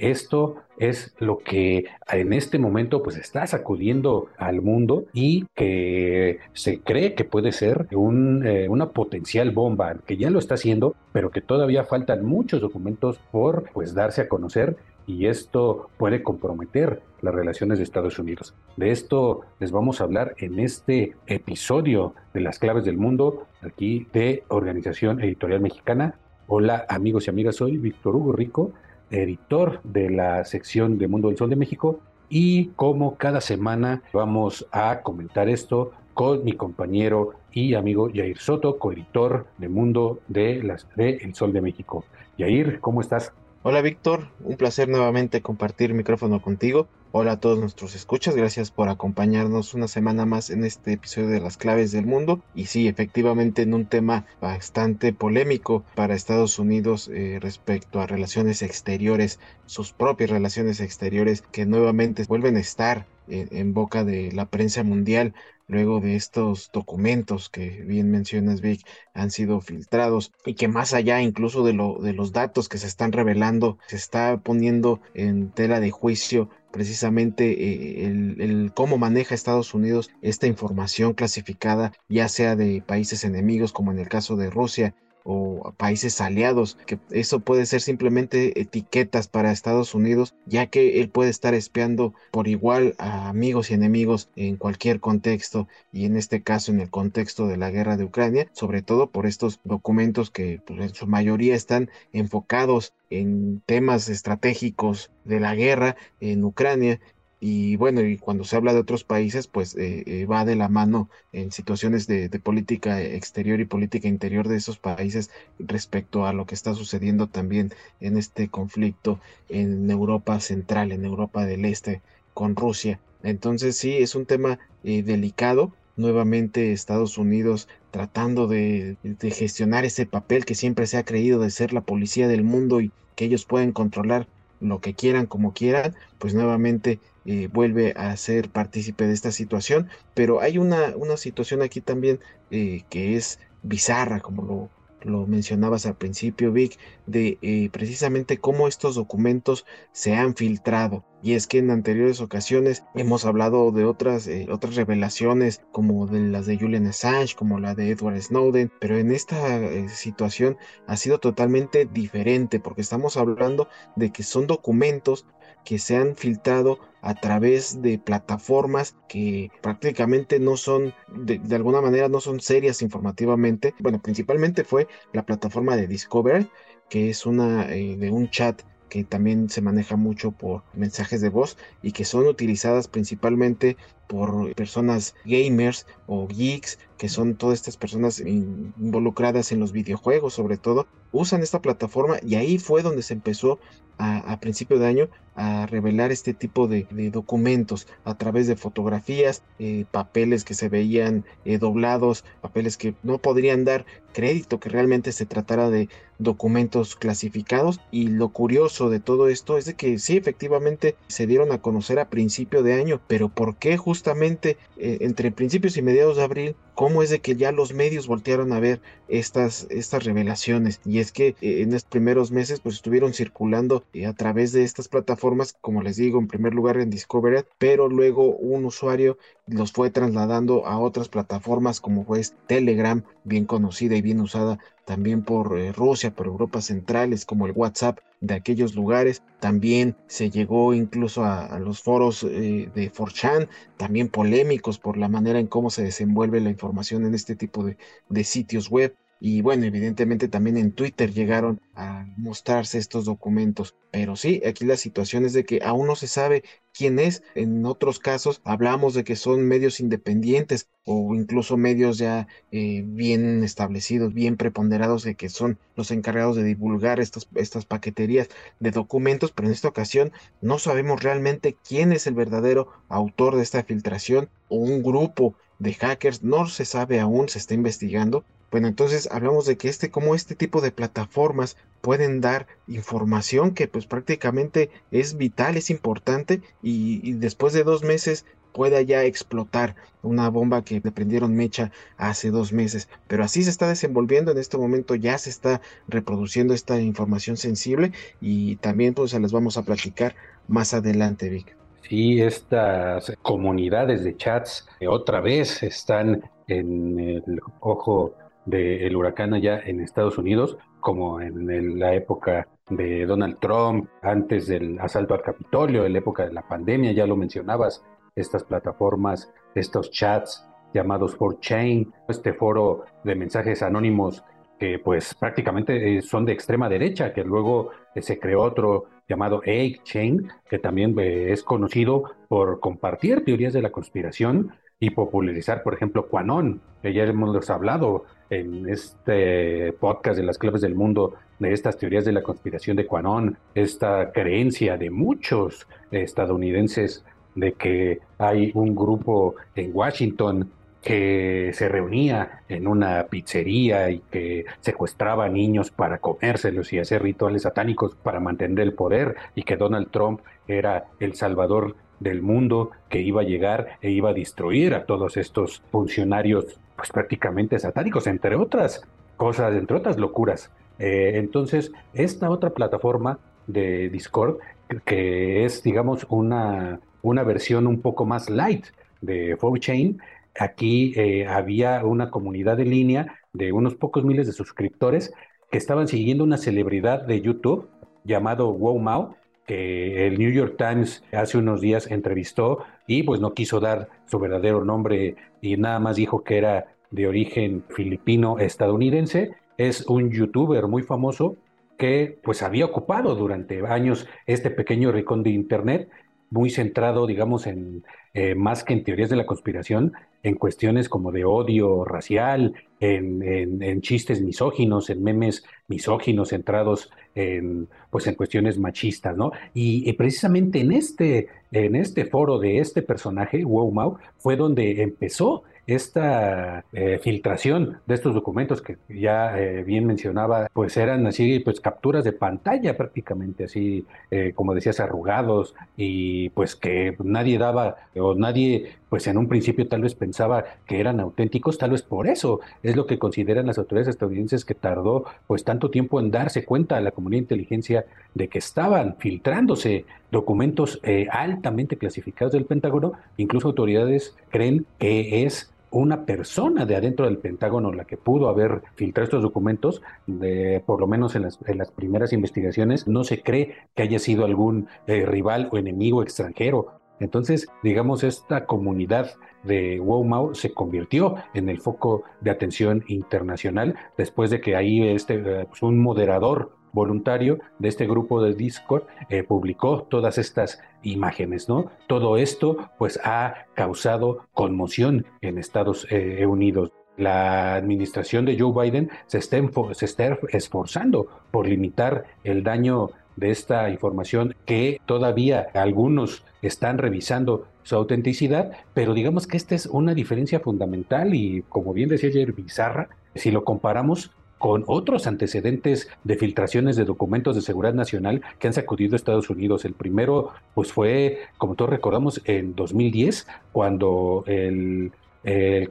Esto 0.00 0.56
es 0.78 1.14
lo 1.18 1.36
que 1.38 1.84
en 2.10 2.32
este 2.32 2.58
momento 2.58 3.02
pues 3.02 3.18
está 3.18 3.46
sacudiendo 3.46 4.28
al 4.38 4.62
mundo 4.62 5.04
y 5.12 5.44
que 5.54 6.38
se 6.54 6.80
cree 6.80 7.12
que 7.12 7.24
puede 7.24 7.52
ser 7.52 7.86
eh, 7.90 8.66
una 8.70 8.88
potencial 8.88 9.50
bomba, 9.50 9.96
que 10.06 10.16
ya 10.16 10.30
lo 10.30 10.38
está 10.38 10.54
haciendo, 10.54 10.94
pero 11.12 11.30
que 11.30 11.42
todavía 11.42 11.84
faltan 11.84 12.24
muchos 12.24 12.62
documentos 12.62 13.20
por 13.30 13.70
pues 13.74 13.92
darse 13.92 14.22
a 14.22 14.28
conocer 14.28 14.78
y 15.06 15.26
esto 15.26 15.90
puede 15.98 16.22
comprometer 16.22 17.02
las 17.20 17.34
relaciones 17.34 17.76
de 17.76 17.84
Estados 17.84 18.18
Unidos. 18.18 18.54
De 18.78 18.92
esto 18.92 19.42
les 19.58 19.70
vamos 19.70 20.00
a 20.00 20.04
hablar 20.04 20.34
en 20.38 20.60
este 20.60 21.14
episodio 21.26 22.14
de 22.32 22.40
las 22.40 22.58
claves 22.58 22.86
del 22.86 22.96
mundo 22.96 23.46
aquí 23.60 24.06
de 24.14 24.44
Organización 24.48 25.20
Editorial 25.20 25.60
Mexicana. 25.60 26.14
Hola 26.46 26.86
amigos 26.88 27.26
y 27.26 27.30
amigas, 27.30 27.56
soy 27.56 27.76
Víctor 27.76 28.16
Hugo 28.16 28.32
Rico 28.32 28.72
editor 29.10 29.80
de 29.84 30.10
la 30.10 30.44
sección 30.44 30.98
de 30.98 31.08
Mundo 31.08 31.28
del 31.28 31.36
Sol 31.36 31.50
de 31.50 31.56
México 31.56 32.00
y 32.28 32.66
como 32.76 33.16
cada 33.16 33.40
semana 33.40 34.02
vamos 34.12 34.66
a 34.70 35.00
comentar 35.02 35.48
esto 35.48 35.92
con 36.14 36.44
mi 36.44 36.52
compañero 36.52 37.34
y 37.52 37.74
amigo 37.74 38.08
Yair 38.10 38.38
Soto, 38.38 38.78
coeditor 38.78 39.46
de 39.58 39.68
Mundo 39.68 40.20
de, 40.28 40.62
las, 40.62 40.86
de 40.96 41.16
El 41.16 41.34
Sol 41.34 41.52
de 41.52 41.60
México. 41.60 42.04
Yair, 42.38 42.80
¿cómo 42.80 43.00
estás? 43.00 43.32
Hola 43.62 43.82
Víctor, 43.82 44.30
un 44.42 44.56
placer 44.56 44.88
nuevamente 44.88 45.42
compartir 45.42 45.92
micrófono 45.92 46.40
contigo. 46.40 46.88
Hola 47.12 47.32
a 47.32 47.40
todos 47.40 47.58
nuestros 47.58 47.94
escuchas, 47.94 48.34
gracias 48.34 48.70
por 48.70 48.88
acompañarnos 48.88 49.74
una 49.74 49.86
semana 49.86 50.24
más 50.24 50.48
en 50.48 50.64
este 50.64 50.94
episodio 50.94 51.28
de 51.28 51.40
las 51.40 51.58
claves 51.58 51.92
del 51.92 52.06
mundo. 52.06 52.40
Y 52.54 52.66
sí, 52.66 52.88
efectivamente 52.88 53.60
en 53.60 53.74
un 53.74 53.84
tema 53.84 54.24
bastante 54.40 55.12
polémico 55.12 55.84
para 55.94 56.14
Estados 56.14 56.58
Unidos 56.58 57.10
eh, 57.12 57.38
respecto 57.38 58.00
a 58.00 58.06
relaciones 58.06 58.62
exteriores, 58.62 59.38
sus 59.66 59.92
propias 59.92 60.30
relaciones 60.30 60.80
exteriores 60.80 61.42
que 61.42 61.66
nuevamente 61.66 62.24
vuelven 62.26 62.56
a 62.56 62.60
estar 62.60 63.04
en 63.30 63.74
boca 63.74 64.04
de 64.04 64.32
la 64.32 64.46
prensa 64.50 64.82
mundial 64.82 65.34
luego 65.70 66.00
de 66.00 66.16
estos 66.16 66.70
documentos 66.72 67.48
que 67.48 67.82
bien 67.82 68.10
mencionas 68.10 68.60
Vic 68.60 68.84
han 69.14 69.30
sido 69.30 69.60
filtrados 69.60 70.32
y 70.44 70.54
que 70.54 70.68
más 70.68 70.92
allá 70.92 71.22
incluso 71.22 71.64
de, 71.64 71.72
lo, 71.72 71.98
de 72.00 72.12
los 72.12 72.32
datos 72.32 72.68
que 72.68 72.78
se 72.78 72.88
están 72.88 73.12
revelando 73.12 73.78
se 73.86 73.96
está 73.96 74.38
poniendo 74.38 75.00
en 75.14 75.50
tela 75.50 75.78
de 75.80 75.90
juicio 75.92 76.50
precisamente 76.72 77.50
eh, 77.52 78.06
el, 78.06 78.40
el, 78.40 78.72
cómo 78.74 78.98
maneja 78.98 79.34
Estados 79.34 79.72
Unidos 79.72 80.10
esta 80.22 80.48
información 80.48 81.14
clasificada 81.14 81.92
ya 82.08 82.28
sea 82.28 82.56
de 82.56 82.82
países 82.84 83.24
enemigos 83.24 83.72
como 83.72 83.92
en 83.92 84.00
el 84.00 84.08
caso 84.08 84.36
de 84.36 84.50
Rusia 84.50 84.94
o 85.24 85.72
países 85.76 86.20
aliados, 86.20 86.76
que 86.86 86.98
eso 87.10 87.40
puede 87.40 87.66
ser 87.66 87.80
simplemente 87.80 88.60
etiquetas 88.60 89.28
para 89.28 89.52
Estados 89.52 89.94
Unidos, 89.94 90.34
ya 90.46 90.66
que 90.66 91.00
él 91.00 91.08
puede 91.08 91.30
estar 91.30 91.54
espiando 91.54 92.14
por 92.30 92.48
igual 92.48 92.94
a 92.98 93.28
amigos 93.28 93.70
y 93.70 93.74
enemigos 93.74 94.28
en 94.36 94.56
cualquier 94.56 95.00
contexto 95.00 95.68
y 95.92 96.04
en 96.04 96.16
este 96.16 96.42
caso 96.42 96.72
en 96.72 96.80
el 96.80 96.90
contexto 96.90 97.46
de 97.46 97.56
la 97.56 97.70
guerra 97.70 97.96
de 97.96 98.04
Ucrania, 98.04 98.48
sobre 98.52 98.82
todo 98.82 99.10
por 99.10 99.26
estos 99.26 99.60
documentos 99.64 100.30
que 100.30 100.60
pues, 100.66 100.80
en 100.80 100.94
su 100.94 101.06
mayoría 101.06 101.54
están 101.54 101.90
enfocados 102.12 102.94
en 103.10 103.62
temas 103.66 104.08
estratégicos 104.08 105.10
de 105.24 105.40
la 105.40 105.54
guerra 105.54 105.96
en 106.20 106.44
Ucrania 106.44 107.00
y 107.40 107.76
bueno, 107.76 108.02
y 108.02 108.18
cuando 108.18 108.44
se 108.44 108.56
habla 108.56 108.74
de 108.74 108.80
otros 108.80 109.02
países, 109.02 109.46
pues 109.48 109.74
eh, 109.74 110.04
eh, 110.06 110.26
va 110.26 110.44
de 110.44 110.56
la 110.56 110.68
mano 110.68 111.08
en 111.32 111.52
situaciones 111.52 112.06
de, 112.06 112.28
política 112.38 113.02
exterior 113.02 113.60
y 113.60 113.64
política 113.64 114.08
interior 114.08 114.46
de 114.46 114.56
esos 114.56 114.78
países 114.78 115.30
respecto 115.58 116.26
a 116.26 116.34
lo 116.34 116.44
que 116.44 116.54
está 116.54 116.74
sucediendo 116.74 117.28
también 117.28 117.72
en 118.00 118.18
este 118.18 118.48
conflicto 118.48 119.20
en 119.48 119.90
Europa 119.90 120.38
Central, 120.40 120.92
en 120.92 121.06
Europa 121.06 121.46
del 121.46 121.64
Este, 121.64 122.02
con 122.34 122.56
Rusia. 122.56 123.00
Entonces 123.22 123.74
sí, 123.74 123.96
es 123.96 124.14
un 124.14 124.26
tema 124.26 124.58
eh, 124.84 125.02
delicado. 125.02 125.72
Nuevamente 125.96 126.72
Estados 126.72 127.18
Unidos 127.18 127.68
tratando 127.90 128.48
de, 128.48 128.96
de 129.02 129.30
gestionar 129.30 129.84
ese 129.84 130.06
papel 130.06 130.44
que 130.44 130.54
siempre 130.54 130.86
se 130.86 130.98
ha 130.98 131.04
creído 131.04 131.40
de 131.40 131.50
ser 131.50 131.72
la 131.72 131.80
policía 131.80 132.28
del 132.28 132.44
mundo 132.44 132.80
y 132.80 132.90
que 133.16 133.24
ellos 133.24 133.44
pueden 133.44 133.72
controlar 133.72 134.26
lo 134.60 134.80
que 134.80 134.94
quieran 134.94 135.26
como 135.26 135.52
quieran, 135.52 135.96
pues 136.18 136.34
nuevamente 136.34 137.00
eh, 137.24 137.48
vuelve 137.52 137.92
a 137.96 138.16
ser 138.16 138.50
partícipe 138.50 139.06
de 139.06 139.14
esta 139.14 139.32
situación. 139.32 139.88
Pero 140.14 140.40
hay 140.40 140.58
una, 140.58 140.94
una 140.96 141.16
situación 141.16 141.62
aquí 141.62 141.80
también 141.80 142.20
eh, 142.50 142.84
que 142.90 143.16
es 143.16 143.40
bizarra, 143.62 144.20
como 144.20 144.42
lo 144.42 144.70
lo 145.02 145.26
mencionabas 145.26 145.86
al 145.86 145.96
principio, 145.96 146.52
Vic, 146.52 146.78
de 147.06 147.38
eh, 147.42 147.70
precisamente 147.72 148.38
cómo 148.38 148.68
estos 148.68 148.94
documentos 148.94 149.66
se 149.92 150.14
han 150.14 150.34
filtrado. 150.34 151.04
Y 151.22 151.34
es 151.34 151.46
que 151.46 151.58
en 151.58 151.70
anteriores 151.70 152.20
ocasiones 152.20 152.84
hemos 152.94 153.26
hablado 153.26 153.72
de 153.72 153.84
otras, 153.84 154.26
eh, 154.26 154.46
otras 154.50 154.76
revelaciones 154.76 155.60
como 155.70 156.06
de 156.06 156.20
las 156.20 156.46
de 156.46 156.58
Julian 156.58 156.86
Assange, 156.86 157.36
como 157.36 157.60
la 157.60 157.74
de 157.74 157.90
Edward 157.90 158.20
Snowden, 158.20 158.72
pero 158.80 158.98
en 158.98 159.10
esta 159.10 159.58
eh, 159.58 159.88
situación 159.88 160.56
ha 160.86 160.96
sido 160.96 161.18
totalmente 161.18 161.84
diferente 161.84 162.58
porque 162.58 162.80
estamos 162.80 163.16
hablando 163.16 163.68
de 163.96 164.10
que 164.12 164.22
son 164.22 164.46
documentos 164.46 165.26
que 165.64 165.78
se 165.78 165.96
han 165.96 166.16
filtrado 166.16 166.78
a 167.02 167.14
través 167.14 167.80
de 167.82 167.98
plataformas 167.98 168.96
que 169.08 169.50
prácticamente 169.62 170.38
no 170.38 170.56
son, 170.56 170.94
de, 171.08 171.40
alguna 171.54 171.80
manera 171.80 172.08
no 172.08 172.20
son 172.20 172.40
serias 172.40 172.82
informativamente. 172.82 173.74
Bueno, 173.80 174.00
principalmente 174.00 174.64
fue 174.64 174.88
la 175.12 175.24
plataforma 175.24 175.76
de 175.76 175.86
Discover, 175.86 176.48
que 176.88 177.10
es 177.10 177.26
una 177.26 177.72
eh, 177.74 177.96
de 177.96 178.10
un 178.10 178.28
chat 178.30 178.62
que 178.88 179.04
también 179.04 179.48
se 179.48 179.62
maneja 179.62 179.96
mucho 179.96 180.32
por 180.32 180.64
mensajes 180.74 181.20
de 181.20 181.28
voz 181.28 181.56
y 181.80 181.92
que 181.92 182.04
son 182.04 182.26
utilizadas 182.26 182.88
principalmente 182.88 183.76
por 184.10 184.52
personas 184.56 185.14
gamers 185.24 185.86
o 186.08 186.26
geeks, 186.26 186.80
que 186.98 187.08
son 187.08 187.36
todas 187.36 187.60
estas 187.60 187.76
personas 187.76 188.18
involucradas 188.18 189.52
en 189.52 189.60
los 189.60 189.70
videojuegos 189.70 190.34
sobre 190.34 190.58
todo, 190.58 190.88
usan 191.12 191.42
esta 191.42 191.62
plataforma 191.62 192.16
y 192.26 192.34
ahí 192.34 192.58
fue 192.58 192.82
donde 192.82 193.04
se 193.04 193.14
empezó 193.14 193.60
a, 194.02 194.40
principio 194.40 194.78
de 194.78 194.86
año 194.86 195.08
a 195.34 195.66
revelar 195.66 196.10
este 196.10 196.32
tipo 196.32 196.66
de, 196.68 196.86
documentos 197.12 197.86
a 198.04 198.16
través 198.16 198.46
de 198.46 198.56
fotografías, 198.56 199.42
eh, 199.58 199.84
papeles 199.90 200.44
que 200.44 200.54
se 200.54 200.68
veían 200.68 201.24
eh, 201.44 201.58
doblados, 201.58 202.24
papeles 202.40 202.76
que 202.76 202.94
no 203.02 203.18
podrían 203.18 203.64
dar 203.64 203.84
crédito 204.12 204.58
que 204.58 204.70
realmente 204.70 205.12
se 205.12 205.26
tratara 205.26 205.70
de 205.70 205.88
documentos 206.18 206.96
clasificados. 206.96 207.80
Y 207.90 208.08
lo 208.08 208.30
curioso 208.30 208.90
de 208.90 209.00
todo 209.00 209.28
esto 209.28 209.58
es 209.58 209.66
de 209.66 209.74
que 209.74 209.98
sí 209.98 210.16
efectivamente 210.16 210.96
se 211.08 211.26
dieron 211.26 211.52
a 211.52 211.60
conocer 211.60 211.98
a 211.98 212.08
principio 212.08 212.62
de 212.62 212.74
año 212.74 213.00
pero 213.06 213.28
por 213.28 213.56
qué 213.56 213.76
justamente 214.00 214.56
eh, 214.78 214.96
entre 215.02 215.30
principios 215.30 215.76
y 215.76 215.82
mediados 215.82 216.16
de 216.16 216.22
abril 216.22 216.56
cómo 216.74 217.02
es 217.02 217.10
de 217.10 217.20
que 217.20 217.36
ya 217.36 217.52
los 217.52 217.74
medios 217.74 218.06
voltearon 218.06 218.54
a 218.54 218.60
ver 218.60 218.80
estas 219.08 219.66
estas 219.68 220.04
revelaciones. 220.04 220.80
Y 220.86 221.00
es 221.00 221.12
que 221.12 221.36
en 221.42 221.74
estos 221.74 221.90
primeros 221.90 222.30
meses 222.30 222.60
pues 222.60 222.76
estuvieron 222.76 223.12
circulando 223.12 223.84
a 224.06 224.12
través 224.14 224.52
de 224.52 224.62
estas 224.62 224.88
plataformas, 224.88 225.54
como 225.60 225.82
les 225.82 225.96
digo, 225.96 226.18
en 226.18 226.28
primer 226.28 226.54
lugar 226.54 226.78
en 226.78 226.88
Discovery, 226.88 227.44
pero 227.58 227.90
luego 227.90 228.34
un 228.34 228.64
usuario 228.64 229.18
los 229.46 229.72
fue 229.72 229.90
trasladando 229.90 230.66
a 230.66 230.78
otras 230.78 231.10
plataformas 231.10 231.82
como 231.82 232.06
fue 232.06 232.22
Telegram, 232.46 233.04
bien 233.24 233.44
conocida 233.44 233.96
y 233.96 234.02
bien 234.02 234.20
usada 234.20 234.58
también 234.90 235.22
por 235.22 235.56
eh, 235.56 235.70
Rusia, 235.70 236.10
por 236.10 236.26
Europa 236.26 236.60
centrales, 236.60 237.24
como 237.24 237.46
el 237.46 237.52
WhatsApp 237.52 238.00
de 238.20 238.34
aquellos 238.34 238.74
lugares. 238.74 239.22
También 239.38 239.94
se 240.08 240.30
llegó 240.30 240.74
incluso 240.74 241.24
a, 241.24 241.60
los 241.60 241.80
foros 241.80 242.24
eh, 242.24 242.68
de 242.74 242.92
4chan, 242.92 243.48
también 243.76 244.08
polémicos 244.08 244.80
por 244.80 244.96
la 244.96 245.06
manera 245.06 245.38
en 245.38 245.46
cómo 245.46 245.70
se 245.70 245.84
desenvuelve 245.84 246.40
la 246.40 246.50
información 246.50 247.06
en 247.06 247.14
este 247.14 247.36
tipo 247.36 247.64
de 248.08 248.24
sitios 248.24 248.68
web. 248.68 248.96
Y 249.22 249.42
bueno, 249.42 249.66
evidentemente 249.66 250.28
también 250.28 250.56
en 250.56 250.72
Twitter 250.72 251.12
llegaron 251.12 251.60
a 251.74 252.06
mostrarse 252.16 252.78
estos 252.78 253.04
documentos. 253.04 253.76
Pero 253.90 254.16
sí, 254.16 254.40
aquí 254.46 254.64
la 254.64 254.78
situación 254.78 255.26
es 255.26 255.34
de 255.34 255.44
que 255.44 255.60
aún 255.62 255.86
no 255.86 255.94
se 255.94 256.06
sabe 256.06 256.42
quién 256.72 256.98
es. 256.98 257.22
En 257.34 257.66
otros 257.66 257.98
casos 257.98 258.40
hablamos 258.44 258.94
de 258.94 259.04
que 259.04 259.16
son 259.16 259.46
medios 259.46 259.78
independientes 259.78 260.70
o 260.86 261.14
incluso 261.14 261.58
medios 261.58 261.98
ya 261.98 262.28
eh, 262.50 262.82
bien 262.86 263.44
establecidos, 263.44 264.14
bien 264.14 264.38
preponderados 264.38 265.02
de 265.02 265.14
que 265.16 265.28
son 265.28 265.58
los 265.76 265.90
encargados 265.90 266.36
de 266.36 266.44
divulgar 266.44 266.98
estas, 266.98 267.28
estas 267.34 267.66
paqueterías 267.66 268.30
de 268.58 268.70
documentos. 268.70 269.32
Pero 269.32 269.48
en 269.48 269.54
esta 269.54 269.68
ocasión 269.68 270.12
no 270.40 270.58
sabemos 270.58 271.02
realmente 271.02 271.58
quién 271.68 271.92
es 271.92 272.06
el 272.06 272.14
verdadero 272.14 272.68
autor 272.88 273.36
de 273.36 273.42
esta 273.42 273.62
filtración 273.64 274.30
o 274.48 274.56
un 274.56 274.82
grupo 274.82 275.34
de 275.58 275.74
hackers. 275.74 276.22
No 276.22 276.46
se 276.46 276.64
sabe 276.64 277.00
aún, 277.00 277.28
se 277.28 277.38
está 277.38 277.52
investigando 277.52 278.24
bueno, 278.50 278.66
entonces 278.66 279.08
hablamos 279.12 279.46
de 279.46 279.56
que 279.56 279.68
este, 279.68 279.90
como 279.90 280.14
este 280.14 280.34
tipo 280.34 280.60
de 280.60 280.72
plataformas 280.72 281.56
pueden 281.80 282.20
dar 282.20 282.46
información 282.66 283.54
que 283.54 283.68
pues 283.68 283.86
prácticamente 283.86 284.70
es 284.90 285.16
vital, 285.16 285.56
es 285.56 285.70
importante 285.70 286.42
y, 286.62 287.12
después 287.14 287.52
de 287.52 287.62
dos 287.62 287.84
meses 287.84 288.24
pueda 288.52 288.80
ya 288.82 289.04
explotar 289.04 289.76
una 290.02 290.28
bomba 290.28 290.64
que 290.64 290.80
le 290.82 290.90
prendieron 290.90 291.36
mecha 291.36 291.70
hace 291.96 292.32
dos 292.32 292.52
meses. 292.52 292.88
Pero 293.06 293.22
así 293.22 293.44
se 293.44 293.50
está 293.50 293.68
desenvolviendo 293.68 294.32
en 294.32 294.38
este 294.38 294.58
momento, 294.58 294.96
ya 294.96 295.16
se 295.18 295.30
está 295.30 295.60
reproduciendo 295.86 296.52
esta 296.52 296.80
información 296.80 297.36
sensible 297.36 297.92
y 298.20 298.56
también 298.56 298.94
pues 298.94 299.12
se 299.12 299.20
las 299.20 299.30
vamos 299.30 299.56
a 299.56 299.62
platicar 299.62 300.16
más 300.48 300.74
adelante, 300.74 301.28
Vic. 301.28 301.56
Sí, 301.88 302.20
estas 302.20 303.12
comunidades 303.22 304.02
de 304.02 304.16
chats 304.16 304.66
otra 304.88 305.20
vez 305.20 305.62
están 305.62 306.22
en 306.48 306.98
el 306.98 307.40
ojo 307.60 308.14
del 308.46 308.96
huracán 308.96 309.34
allá 309.34 309.60
en 309.60 309.80
Estados 309.80 310.18
Unidos, 310.18 310.56
como 310.80 311.20
en 311.20 311.78
la 311.78 311.94
época 311.94 312.48
de 312.68 313.04
Donald 313.06 313.38
Trump, 313.40 313.88
antes 314.02 314.46
del 314.46 314.78
asalto 314.80 315.14
al 315.14 315.22
Capitolio, 315.22 315.84
en 315.84 315.92
la 315.92 315.98
época 315.98 316.26
de 316.26 316.32
la 316.32 316.46
pandemia, 316.48 316.92
ya 316.92 317.06
lo 317.06 317.16
mencionabas, 317.16 317.84
estas 318.14 318.44
plataformas, 318.44 319.32
estos 319.54 319.90
chats 319.90 320.46
llamados 320.72 321.16
4chain, 321.16 321.92
este 322.08 322.32
foro 322.32 322.84
de 323.04 323.14
mensajes 323.14 323.62
anónimos 323.62 324.24
que 324.58 324.78
pues 324.78 325.14
prácticamente 325.14 325.96
eh, 325.96 326.02
son 326.02 326.26
de 326.26 326.32
extrema 326.32 326.68
derecha, 326.68 327.14
que 327.14 327.24
luego 327.24 327.70
eh, 327.94 328.02
se 328.02 328.20
creó 328.20 328.42
otro 328.42 328.84
llamado 329.08 329.40
8chain, 329.40 330.28
que 330.48 330.58
también 330.58 330.94
eh, 331.00 331.32
es 331.32 331.42
conocido 331.42 332.04
por 332.28 332.60
compartir 332.60 333.24
teorías 333.24 333.54
de 333.54 333.62
la 333.62 333.72
conspiración 333.72 334.52
y 334.78 334.90
popularizar, 334.90 335.62
por 335.62 335.74
ejemplo, 335.74 336.08
Quanon, 336.08 336.60
que 336.82 336.92
ya 336.92 337.04
hemos 337.04 337.48
hablado 337.48 338.04
en 338.30 338.68
este 338.68 339.72
podcast 339.72 340.16
de 340.16 340.24
las 340.24 340.38
claves 340.38 340.62
del 340.62 340.74
mundo 340.74 341.14
de 341.38 341.52
estas 341.52 341.76
teorías 341.76 342.04
de 342.04 342.12
la 342.12 342.22
conspiración 342.22 342.76
de 342.76 342.86
Quanon, 342.86 343.36
esta 343.54 344.12
creencia 344.12 344.76
de 344.76 344.90
muchos 344.90 345.66
estadounidenses 345.90 347.04
de 347.34 347.52
que 347.52 348.00
hay 348.18 348.52
un 348.54 348.74
grupo 348.74 349.34
en 349.54 349.70
Washington 349.74 350.50
que 350.82 351.50
se 351.52 351.68
reunía 351.68 352.42
en 352.48 352.66
una 352.66 353.06
pizzería 353.10 353.90
y 353.90 354.00
que 354.10 354.46
secuestraba 354.60 355.28
niños 355.28 355.70
para 355.70 355.98
comérselos 355.98 356.72
y 356.72 356.78
hacer 356.78 357.02
rituales 357.02 357.42
satánicos 357.42 357.94
para 357.96 358.20
mantener 358.20 358.60
el 358.60 358.72
poder 358.72 359.16
y 359.34 359.42
que 359.42 359.56
Donald 359.56 359.90
Trump 359.90 360.20
era 360.48 360.86
el 360.98 361.14
salvador 361.14 361.76
del 361.98 362.22
mundo 362.22 362.70
que 362.88 363.00
iba 363.00 363.20
a 363.20 363.24
llegar 363.24 363.78
e 363.82 363.90
iba 363.90 364.10
a 364.10 364.14
destruir 364.14 364.74
a 364.74 364.86
todos 364.86 365.18
estos 365.18 365.62
funcionarios 365.70 366.58
pues 366.80 366.92
prácticamente 366.92 367.58
satánicos, 367.58 368.06
entre 368.06 368.36
otras 368.36 368.80
cosas, 369.18 369.54
entre 369.54 369.76
otras 369.76 369.98
locuras. 369.98 370.50
Eh, 370.78 371.12
entonces, 371.16 371.72
esta 371.92 372.30
otra 372.30 372.54
plataforma 372.54 373.18
de 373.46 373.90
Discord, 373.90 374.38
que 374.86 375.44
es, 375.44 375.62
digamos, 375.62 376.06
una, 376.08 376.80
una 377.02 377.22
versión 377.22 377.66
un 377.66 377.82
poco 377.82 378.06
más 378.06 378.30
light 378.30 378.64
de 379.02 379.36
4chain, 379.36 380.00
aquí 380.38 380.94
eh, 380.96 381.26
había 381.26 381.84
una 381.84 382.10
comunidad 382.10 382.58
en 382.60 382.70
línea 382.70 383.18
de 383.34 383.52
unos 383.52 383.74
pocos 383.74 384.02
miles 384.02 384.26
de 384.26 384.32
suscriptores 384.32 385.12
que 385.50 385.58
estaban 385.58 385.86
siguiendo 385.86 386.24
una 386.24 386.38
celebridad 386.38 387.02
de 387.02 387.20
YouTube 387.20 387.68
llamado 388.04 388.54
Wow 388.54 388.78
Mao, 388.78 389.16
que 389.50 390.06
el 390.06 390.16
New 390.16 390.30
York 390.30 390.54
Times 390.56 391.02
hace 391.10 391.36
unos 391.36 391.60
días 391.60 391.90
entrevistó 391.90 392.60
y 392.86 393.02
pues 393.02 393.20
no 393.20 393.34
quiso 393.34 393.58
dar 393.58 393.88
su 394.06 394.20
verdadero 394.20 394.64
nombre 394.64 395.16
y 395.40 395.56
nada 395.56 395.80
más 395.80 395.96
dijo 395.96 396.22
que 396.22 396.38
era 396.38 396.68
de 396.92 397.08
origen 397.08 397.64
filipino 397.68 398.38
estadounidense. 398.38 399.32
Es 399.58 399.84
un 399.88 400.12
youtuber 400.12 400.68
muy 400.68 400.84
famoso 400.84 401.36
que 401.78 402.16
pues 402.22 402.44
había 402.44 402.64
ocupado 402.64 403.16
durante 403.16 403.66
años 403.66 404.06
este 404.24 404.52
pequeño 404.52 404.92
rincón 404.92 405.24
de 405.24 405.30
internet 405.30 405.90
muy 406.30 406.50
centrado, 406.50 407.08
digamos, 407.08 407.48
en 407.48 407.82
eh, 408.14 408.36
más 408.36 408.62
que 408.62 408.72
en 408.72 408.84
teorías 408.84 409.10
de 409.10 409.16
la 409.16 409.26
conspiración, 409.26 409.94
en 410.22 410.36
cuestiones 410.36 410.88
como 410.88 411.10
de 411.10 411.24
odio 411.24 411.84
racial, 411.84 412.54
en, 412.78 413.80
chistes 413.80 414.22
misóginos, 414.22 414.90
en 414.90 415.02
memes 415.02 415.44
misóginos 415.66 416.28
centrados 416.28 416.90
en, 417.14 417.68
pues, 417.90 418.06
en 418.06 418.14
cuestiones 418.14 418.58
machistas, 418.58 419.16
¿no? 419.16 419.32
Y, 419.54 419.92
precisamente 419.94 420.60
en 420.60 420.72
este, 420.72 421.28
en 421.52 421.76
este 421.76 422.04
foro 422.06 422.38
de 422.38 422.58
este 422.58 422.82
personaje, 422.82 423.44
Wow 423.44 423.70
Mau, 423.70 423.98
fue 424.18 424.36
donde 424.36 424.82
empezó 424.82 425.44
esta 425.66 426.64
eh, 426.72 426.98
filtración 427.02 427.78
de 427.86 427.94
estos 427.94 428.14
documentos 428.14 428.60
que 428.60 428.78
ya 428.88 429.38
eh, 429.38 429.62
bien 429.62 429.86
mencionaba, 429.86 430.48
pues 430.52 430.76
eran 430.76 431.06
así, 431.06 431.38
pues 431.40 431.60
capturas 431.60 432.02
de 432.02 432.12
pantalla 432.12 432.76
prácticamente, 432.76 433.44
así 433.44 433.86
eh, 434.10 434.32
como 434.34 434.54
decías, 434.54 434.80
arrugados 434.80 435.54
y 435.76 436.30
pues 436.30 436.56
que 436.56 436.96
nadie 436.98 437.38
daba 437.38 437.76
o 437.94 438.14
nadie 438.14 438.72
pues 438.90 439.06
en 439.06 439.16
un 439.16 439.28
principio 439.28 439.66
tal 439.66 439.80
vez 439.80 439.94
pensaba 439.94 440.44
que 440.66 440.80
eran 440.80 441.00
auténticos, 441.00 441.56
tal 441.56 441.70
vez 441.70 441.80
por 441.82 442.06
eso 442.06 442.40
es 442.62 442.76
lo 442.76 442.86
que 442.86 442.98
consideran 442.98 443.46
las 443.46 443.56
autoridades 443.56 443.88
estadounidenses 443.88 444.44
que 444.44 444.54
tardó 444.54 445.06
pues 445.26 445.44
tanto 445.44 445.70
tiempo 445.70 445.98
en 446.00 446.10
darse 446.10 446.44
cuenta 446.44 446.76
a 446.76 446.80
la 446.82 446.90
comunidad 446.90 447.20
de 447.20 447.24
inteligencia 447.24 447.86
de 448.14 448.28
que 448.28 448.38
estaban 448.38 448.96
filtrándose 448.98 449.86
documentos 450.10 450.80
altamente 451.10 451.78
clasificados 451.78 452.32
del 452.32 452.44
Pentágono, 452.44 452.92
incluso 453.16 453.48
autoridades 453.48 454.16
creen 454.30 454.66
que 454.78 455.24
es 455.24 455.50
una 455.70 456.04
persona 456.04 456.66
de 456.66 456.76
adentro 456.76 457.06
del 457.06 457.18
Pentágono 457.18 457.72
la 457.72 457.84
que 457.84 457.96
pudo 457.96 458.28
haber 458.28 458.62
filtrado 458.74 459.04
estos 459.04 459.22
documentos, 459.22 459.82
de, 460.06 460.62
por 460.66 460.80
lo 460.80 460.86
menos 460.86 461.14
en 461.14 461.22
las, 461.22 461.38
en 461.46 461.58
las 461.58 461.70
primeras 461.70 462.12
investigaciones, 462.12 462.88
no 462.88 463.04
se 463.04 463.22
cree 463.22 463.54
que 463.74 463.84
haya 463.84 463.98
sido 463.98 464.24
algún 464.24 464.68
eh, 464.86 465.06
rival 465.06 465.48
o 465.52 465.58
enemigo 465.58 466.02
extranjero. 466.02 466.79
Entonces, 467.00 467.48
digamos, 467.62 468.04
esta 468.04 468.46
comunidad 468.46 469.10
de 469.42 469.80
Wow 469.80 470.34
se 470.34 470.52
convirtió 470.52 471.16
en 471.34 471.48
el 471.48 471.60
foco 471.60 472.04
de 472.20 472.30
atención 472.30 472.84
internacional 472.88 473.74
después 473.96 474.30
de 474.30 474.40
que 474.40 474.54
ahí 474.54 474.86
este, 474.86 475.14
eh, 475.14 475.46
pues, 475.48 475.62
un 475.62 475.80
moderador 475.82 476.52
voluntario 476.72 477.40
de 477.58 477.68
este 477.68 477.86
grupo 477.86 478.22
de 478.22 478.34
Discord 478.34 478.84
eh, 479.08 479.22
publicó 479.22 479.82
todas 479.90 480.18
estas 480.18 480.60
imágenes, 480.82 481.48
¿no? 481.48 481.70
Todo 481.86 482.16
esto 482.16 482.70
pues 482.78 483.00
ha 483.04 483.46
causado 483.54 484.26
conmoción 484.32 485.06
en 485.20 485.38
Estados 485.38 485.86
eh, 485.90 486.24
Unidos. 486.26 486.72
La 486.96 487.54
administración 487.54 488.24
de 488.26 488.38
Joe 488.38 488.52
Biden 488.52 488.90
se 489.06 489.18
está, 489.18 489.38
se 489.72 489.84
está 489.84 490.18
esforzando 490.28 491.08
por 491.30 491.48
limitar 491.48 492.04
el 492.24 492.42
daño 492.44 492.90
de 493.16 493.30
esta 493.30 493.70
información 493.70 494.34
que 494.46 494.80
todavía 494.86 495.48
algunos 495.54 496.24
están 496.42 496.78
revisando 496.78 497.46
su 497.62 497.76
autenticidad, 497.76 498.52
pero 498.74 498.94
digamos 498.94 499.26
que 499.26 499.36
esta 499.36 499.54
es 499.54 499.66
una 499.66 499.94
diferencia 499.94 500.40
fundamental 500.40 501.14
y 501.14 501.42
como 501.48 501.72
bien 501.72 501.88
decía 501.88 502.08
ayer 502.08 502.32
bizarra, 502.32 502.88
si 503.14 503.30
lo 503.30 503.44
comparamos 503.44 504.10
con 504.40 504.64
otros 504.66 505.06
antecedentes 505.06 505.90
de 506.02 506.16
filtraciones 506.16 506.74
de 506.74 506.86
documentos 506.86 507.36
de 507.36 507.42
seguridad 507.42 507.74
nacional 507.74 508.22
que 508.38 508.46
han 508.46 508.54
sacudido 508.54 508.94
a 508.94 508.96
Estados 508.96 509.28
Unidos. 509.28 509.66
El 509.66 509.74
primero, 509.74 510.30
pues 510.54 510.72
fue, 510.72 511.18
como 511.36 511.56
todos 511.56 511.68
recordamos, 511.70 512.22
en 512.24 512.54
2010, 512.54 513.26
cuando 513.52 514.24
el, 514.26 514.92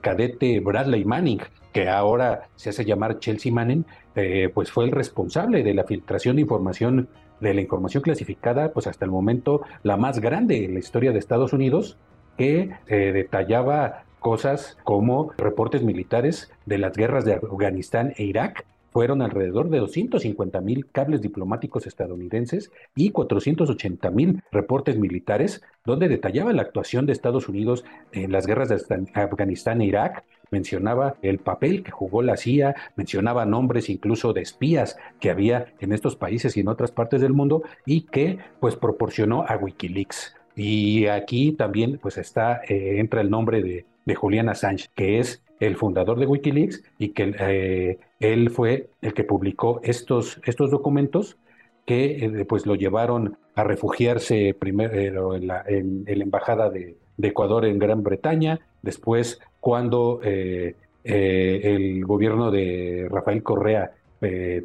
cadete 0.01 0.59
Bradley 0.59 1.03
Manning, 1.03 1.41
que 1.73 1.89
ahora 1.89 2.47
se 2.55 2.69
hace 2.69 2.85
llamar 2.85 3.17
Chelsea 3.17 3.51
Manning, 3.51 3.85
eh, 4.15 4.51
pues 4.53 4.71
fue 4.71 4.85
el 4.85 4.91
responsable 4.91 5.63
de 5.63 5.73
la 5.73 5.85
filtración 5.85 6.35
de 6.35 6.43
información 6.43 7.09
de 7.39 7.53
la 7.53 7.61
información 7.61 8.03
clasificada, 8.03 8.71
pues 8.71 8.87
hasta 8.87 9.05
el 9.05 9.11
momento 9.11 9.61
la 9.83 9.97
más 9.97 10.19
grande 10.19 10.65
en 10.65 10.73
la 10.73 10.79
historia 10.79 11.11
de 11.11 11.19
Estados 11.19 11.53
Unidos, 11.53 11.97
que 12.37 12.71
eh, 12.87 13.11
detallaba 13.11 14.05
cosas 14.19 14.77
como 14.83 15.31
reportes 15.37 15.83
militares 15.83 16.51
de 16.65 16.77
las 16.77 16.93
guerras 16.93 17.25
de 17.25 17.33
Afganistán 17.33 18.13
e 18.17 18.23
Irak. 18.23 18.65
Fueron 18.91 19.21
alrededor 19.21 19.69
de 19.69 19.77
250 19.79 20.61
mil 20.61 20.87
cables 20.91 21.21
diplomáticos 21.21 21.85
estadounidenses 21.85 22.71
y 22.95 23.11
480 23.11 24.09
mil 24.09 24.41
reportes 24.51 24.97
militares 24.97 25.61
donde 25.85 26.07
detallaba 26.07 26.53
la 26.53 26.63
actuación 26.63 27.05
de 27.05 27.13
Estados 27.13 27.47
Unidos 27.47 27.85
en 28.11 28.31
las 28.31 28.47
guerras 28.47 28.69
de 28.69 29.07
Afganistán 29.13 29.81
e 29.81 29.85
Irak, 29.85 30.25
mencionaba 30.51 31.15
el 31.21 31.39
papel 31.39 31.83
que 31.83 31.91
jugó 31.91 32.21
la 32.21 32.37
CIA, 32.37 32.75
mencionaba 32.95 33.45
nombres 33.45 33.89
incluso 33.89 34.33
de 34.33 34.41
espías 34.41 34.97
que 35.19 35.29
había 35.29 35.73
en 35.79 35.93
estos 35.93 36.15
países 36.15 36.57
y 36.57 36.61
en 36.61 36.67
otras 36.67 36.91
partes 36.91 37.21
del 37.21 37.33
mundo 37.33 37.63
y 37.85 38.01
que 38.01 38.39
pues 38.59 38.75
proporcionó 38.75 39.45
a 39.47 39.57
Wikileaks. 39.57 40.35
Y 40.55 41.07
aquí 41.07 41.53
también 41.53 41.99
pues 42.01 42.17
está, 42.17 42.61
eh, 42.67 42.99
entra 42.99 43.21
el 43.21 43.29
nombre 43.29 43.61
de 43.61 43.85
de 44.09 44.15
Julian 44.15 44.49
Assange, 44.49 44.89
que 44.95 45.19
es 45.19 45.41
el 45.59 45.75
fundador 45.75 46.19
de 46.19 46.25
Wikileaks 46.25 46.83
y 46.97 47.09
que 47.09 47.35
eh, 47.39 47.99
él 48.19 48.49
fue 48.49 48.89
el 49.01 49.13
que 49.13 49.23
publicó 49.23 49.79
estos, 49.83 50.41
estos 50.45 50.71
documentos 50.71 51.37
que 51.85 52.25
eh, 52.25 52.45
pues 52.45 52.65
lo 52.65 52.75
llevaron 52.75 53.37
a 53.55 53.63
refugiarse 53.63 54.55
primero 54.57 55.35
en, 55.35 55.47
la, 55.47 55.63
en, 55.67 56.05
la 56.05 56.23
embajada 56.23 56.69
de, 56.69 56.97
Ecuador 57.27 57.65
en 57.65 57.77
Gran 57.79 58.01
Bretaña, 58.01 58.59
después 58.81 59.39
cuando 59.59 60.21
eh, 60.23 60.75
el 61.03 62.05
gobierno 62.05 62.51
de 62.51 63.07
Rafael 63.09 63.43
Correa 63.43 63.91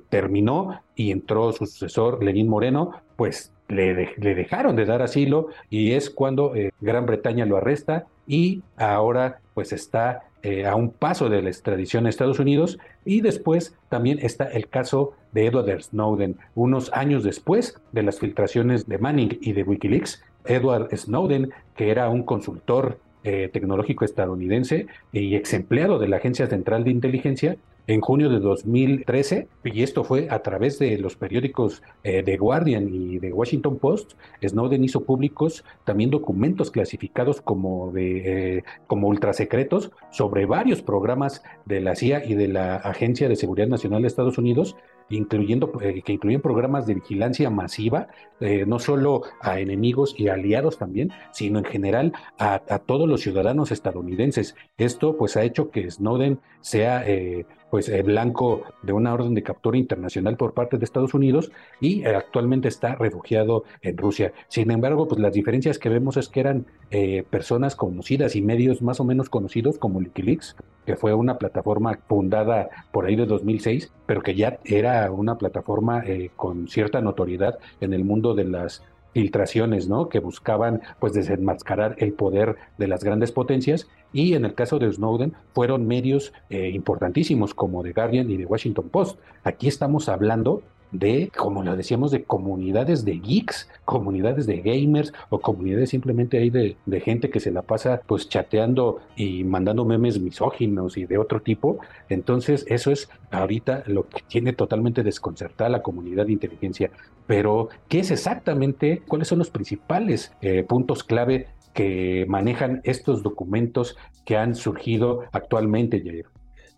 terminó 0.09 0.81
y 0.97 1.13
entró 1.13 1.53
su 1.53 1.67
sucesor 1.67 2.25
Lenín 2.25 2.49
Moreno, 2.49 2.91
pues 3.17 3.53
le, 3.69 4.13
le, 4.17 4.35
dejaron 4.35 4.75
de 4.75 4.85
dar 4.85 5.01
asilo 5.01 5.49
y 5.71 5.93
es 5.93 6.11
cuando 6.11 6.53
Gran 6.81 7.07
Bretaña 7.07 7.47
lo 7.47 7.57
arresta 7.57 8.07
y 8.27 8.63
ahora 8.77 9.39
pues 9.55 9.73
está 9.73 10.25
eh, 10.45 10.67
a 10.67 10.75
un 10.75 10.91
paso 10.91 11.31
de 11.31 11.41
la 11.41 11.49
extradición 11.49 12.05
a 12.05 12.11
Estados 12.11 12.39
Unidos 12.39 12.79
y 13.07 13.23
después 13.23 13.75
también 13.89 14.19
está 14.21 14.45
el 14.45 14.69
caso 14.69 15.15
de 15.33 15.47
Edward 15.47 15.83
Snowden. 15.83 16.37
Unos 16.55 16.93
años 16.93 17.25
después 17.25 17.81
de 17.93 18.03
las 18.03 18.19
filtraciones 18.19 18.87
de 18.87 18.99
Manning 18.99 19.39
y 19.41 19.55
de 19.55 19.63
Wikileaks, 19.63 20.23
Edward 20.45 20.97
Snowden, 20.97 21.53
que 21.77 21.91
era 21.91 22.09
un 22.09 22.23
consultor 22.23 22.99
eh, 23.23 23.49
tecnológico 23.53 24.05
estadounidense 24.05 24.87
y 25.13 25.35
ex 25.35 25.55
empleado 25.55 25.99
de 25.99 26.09
la 26.09 26.17
Agencia 26.17 26.47
Central 26.47 26.85
de 26.85 26.91
Inteligencia, 26.91 27.57
en 27.87 28.01
junio 28.01 28.31
de 28.31 28.41
2013, 28.41 29.49
y 29.65 29.83
esto 29.83 30.05
fue 30.05 30.29
a 30.31 30.41
través 30.41 30.79
de 30.79 30.97
los 30.99 31.17
periódicos 31.17 31.83
eh, 32.03 32.23
The 32.23 32.37
Guardian 32.39 32.89
y 32.93 33.19
The 33.19 33.33
Washington 33.33 33.79
Post, 33.79 34.13
Snowden 34.43 34.85
hizo 34.85 35.05
públicos 35.05 35.65
también 35.85 36.11
documentos 36.11 36.71
clasificados 36.71 37.43
como, 37.43 37.93
de, 37.93 38.57
eh, 38.57 38.65
como 38.87 39.09
ultrasecretos 39.09 39.91
sobre 40.11 40.47
varios 40.47 40.83
programas 40.83 41.43
de 41.67 41.81
la 41.81 41.95
CIA 41.95 42.25
y 42.25 42.35
de 42.35 42.49
la 42.49 42.77
Agencia 42.77 43.29
de 43.29 43.37
Seguridad 43.37 43.69
Nacional 43.69 44.03
de 44.03 44.09
Estados 44.09 44.39
Unidos, 44.39 44.77
incluyendo, 45.11 45.73
eh, 45.81 46.03
que 46.03 46.13
incluyen 46.13 46.41
programas 46.41 46.87
de 46.87 46.95
vigilancia 46.95 47.51
masiva, 47.51 48.09
eh, 48.41 48.65
no 48.67 48.79
solo 48.79 49.23
a 49.41 49.61
enemigos 49.61 50.15
y 50.19 50.29
aliados 50.29 50.79
también, 50.79 51.13
sino 51.33 51.59
en 51.59 51.65
general 51.65 52.13
a, 52.39 52.63
a, 52.69 52.79
todos 52.79 53.09
los 53.09 53.21
ciudadanos 53.21 53.73
estadounidenses. 53.73 54.57
Esto 54.77 55.17
pues 55.17 55.37
ha 55.37 55.43
hecho 55.43 55.71
que 55.71 55.91
Snowden 55.91 56.41
sea 56.61 57.07
eh, 57.07 57.47
pues 57.75 57.89
eh, 57.89 58.03
blanco 58.03 58.63
de 58.83 58.93
una 58.93 59.13
orden 59.13 59.35
de 59.35 59.43
captura 59.43 59.77
internacional 59.77 60.37
por 60.37 60.55
parte 60.55 60.79
de 60.79 60.85
Estados 60.85 61.13
Unidos 61.13 61.51
y 61.81 62.05
eh, 62.05 62.15
actualmente 62.15 62.69
está 62.69 62.95
refugiado 62.95 63.65
en 63.83 63.97
Rusia. 63.97 64.33
Sin 64.47 64.71
embargo, 64.71 65.09
pues 65.09 65.21
las 65.21 65.35
diferencias 65.35 65.81
que 65.81 65.89
vemos 65.89 66.17
es 66.17 66.29
que 66.29 66.39
eran 66.39 66.67
eh, 66.93 67.25
personas 67.29 67.75
conocidas 67.75 68.37
y 68.37 68.43
medios 68.43 68.81
más 68.81 69.01
o 69.01 69.05
menos 69.05 69.29
conocidos 69.29 69.77
como 69.79 69.99
Wikileaks, 69.99 70.55
que 70.87 70.95
fue 70.95 71.15
una 71.15 71.37
plataforma 71.37 71.99
fundada 72.07 72.69
por 72.93 73.07
ahí 73.07 73.17
de 73.17 73.27
2006, 73.27 73.91
pero 74.07 74.23
que 74.23 74.37
ya 74.37 74.61
era 74.65 75.11
una 75.11 75.37
plataforma 75.37 76.05
con 76.37 76.69
cierta 76.69 77.01
notoriedad 77.01 77.59
en 77.81 77.93
el 77.93 78.05
mundo 78.05 78.37
de 78.37 78.45
las 78.45 78.85
filtraciones, 79.15 79.89
¿no? 79.89 80.09
Que 80.11 80.19
buscaban 80.19 80.83
pues 80.99 81.15
desenmascarar 81.15 81.95
el 81.99 82.13
poder 82.13 82.57
de 82.77 82.89
las 82.89 83.03
grandes 83.03 83.33
potencias 83.33 83.89
y 84.13 84.35
en 84.35 84.45
el 84.45 84.55
caso 84.55 84.79
de 84.79 84.93
Snowden 84.93 85.33
fueron 85.55 85.87
medios 85.87 86.33
eh, 86.51 86.69
importantísimos 86.69 87.55
como 87.55 87.83
The 87.83 87.93
Guardian 87.93 88.31
y 88.31 88.37
The 88.37 88.47
Washington 88.47 88.89
Post. 88.91 89.19
Aquí 89.45 89.69
estamos 89.69 90.09
hablando 90.09 90.63
de, 90.95 91.31
como 91.37 91.63
lo 91.63 91.77
decíamos, 91.77 92.11
de 92.11 92.25
comunidades 92.25 93.05
de 93.05 93.19
geeks, 93.19 93.69
comunidades 93.85 94.47
de 94.47 94.61
gamers 94.61 95.13
o 95.29 95.41
comunidades 95.41 95.91
simplemente 95.91 96.39
ahí 96.39 96.51
de, 96.51 96.77
de, 96.87 97.01
gente 97.01 97.31
que 97.31 97.41
se 97.41 97.51
la 97.51 97.63
pasa 97.63 98.01
pues 98.07 98.29
chateando 98.29 99.01
y 99.17 99.45
mandando 99.45 99.85
memes 99.85 100.21
misóginos 100.21 100.97
y 100.97 101.05
de 101.05 101.19
otro 101.19 101.43
tipo. 101.43 101.79
Entonces 102.09 102.65
eso 102.69 102.91
es 102.93 103.09
ahorita 103.31 103.83
lo 103.87 104.09
que 104.09 104.23
tiene 104.27 104.53
totalmente 104.53 105.03
desconcertada 105.03 105.69
la 105.69 105.83
comunidad 105.83 106.27
de 106.27 106.33
inteligencia. 106.33 106.91
Pero, 107.27 107.69
¿qué 107.89 108.01
es 108.01 108.11
exactamente? 108.11 109.03
¿Cuáles 109.07 109.29
son 109.29 109.39
los 109.39 109.51
principales 109.51 110.33
eh, 110.43 110.63
puntos 110.63 111.03
clave 111.03 111.49
que 111.73 112.25
manejan 112.29 112.81
estos 112.85 113.23
documentos 113.23 113.97
que 114.25 114.37
han 114.37 114.55
surgido 114.55 115.25
actualmente, 115.33 116.01
Jair? 116.01 116.27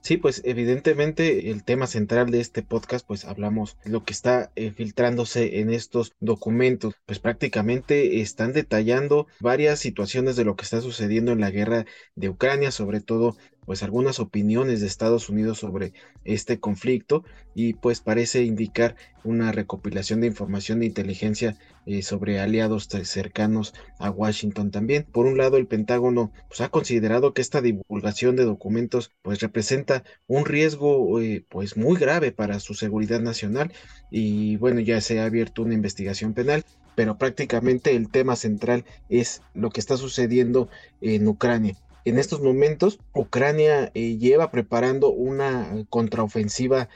Sí, 0.07 0.19
pues 0.19 0.41
evidentemente 0.45 1.51
el 1.51 1.65
tema 1.65 1.89
central 1.89 2.31
de 2.31 2.39
este 2.39 2.63
podcast, 2.63 3.05
pues 3.05 3.25
hablamos 3.25 3.77
lo 3.83 4.05
que 4.05 4.13
está 4.13 4.53
eh, 4.55 4.71
filtrándose 4.71 5.59
en 5.59 5.69
estos 5.69 6.15
documentos, 6.21 6.95
pues 7.07 7.19
prácticamente 7.19 8.21
están 8.21 8.53
detallando 8.53 9.27
varias 9.41 9.81
situaciones 9.81 10.37
de 10.37 10.45
lo 10.45 10.55
que 10.55 10.63
está 10.63 10.81
sucediendo 10.81 11.33
en 11.33 11.41
la 11.41 11.51
guerra 11.51 11.87
de 12.15 12.29
Ucrania, 12.29 12.71
sobre 12.71 13.01
todo 13.01 13.37
pues 13.67 13.83
algunas 13.83 14.21
opiniones 14.21 14.81
de 14.81 14.87
Estados 14.87 15.29
Unidos 15.29 15.59
sobre 15.59 15.93
este 16.25 16.59
conflicto 16.59 17.25
y 17.55 17.75
pues 17.75 18.01
parece 18.01 18.45
indicar 18.45 18.97
una 19.25 19.53
recopilación 19.53 20.21
de 20.21 20.29
información 20.29 20.81
de 20.81 20.87
inteligencia 20.87 21.59
eh, 21.85 22.03
sobre 22.03 22.41
aliados 22.41 22.89
cercanos 23.05 23.75
a 23.99 24.11
Washington 24.11 24.71
también. 24.71 25.05
Por 25.05 25.27
un 25.27 25.37
lado, 25.37 25.57
el 25.57 25.67
Pentágono 25.67 26.33
pues, 26.49 26.61
ha 26.61 26.69
considerado 26.69 27.35
que 27.35 27.43
esta 27.43 27.61
divulgación 27.61 28.37
de 28.37 28.45
documentos 28.45 29.11
pues 29.23 29.41
representa 29.41 30.05
un 30.27 30.45
riesgo 30.45 31.21
eh, 31.21 31.45
pues 31.49 31.77
muy 31.77 31.99
grave 31.99 32.33
para 32.33 32.61
su 32.61 32.75
seguridad 32.75 33.21
nacional 33.21 33.73
y 34.11 34.57
bueno, 34.57 34.81
ya 34.81 35.01
se 35.01 35.21
ha 35.21 35.27
abierto 35.27 35.63
una 35.63 35.75
investigación 35.75 36.33
penal 36.33 36.65
pero 36.97 37.19
prácticamente 37.19 37.95
el 37.95 38.11
tema 38.11 38.35
central 38.35 38.85
es 39.09 39.43
lo 39.55 39.71
que 39.71 39.81
está 39.81 39.97
sucediendo 39.97 40.69
en 41.01 41.29
Ucrania. 41.29 41.77
En 42.07 42.21
estos 42.21 42.41
momentos, 42.41 43.01
Ucrania 43.15 43.91
eh, 43.95 44.17
lleva 44.17 44.53
preparando 44.53 45.11
una 45.11 45.85
contraofensiva 45.91 46.89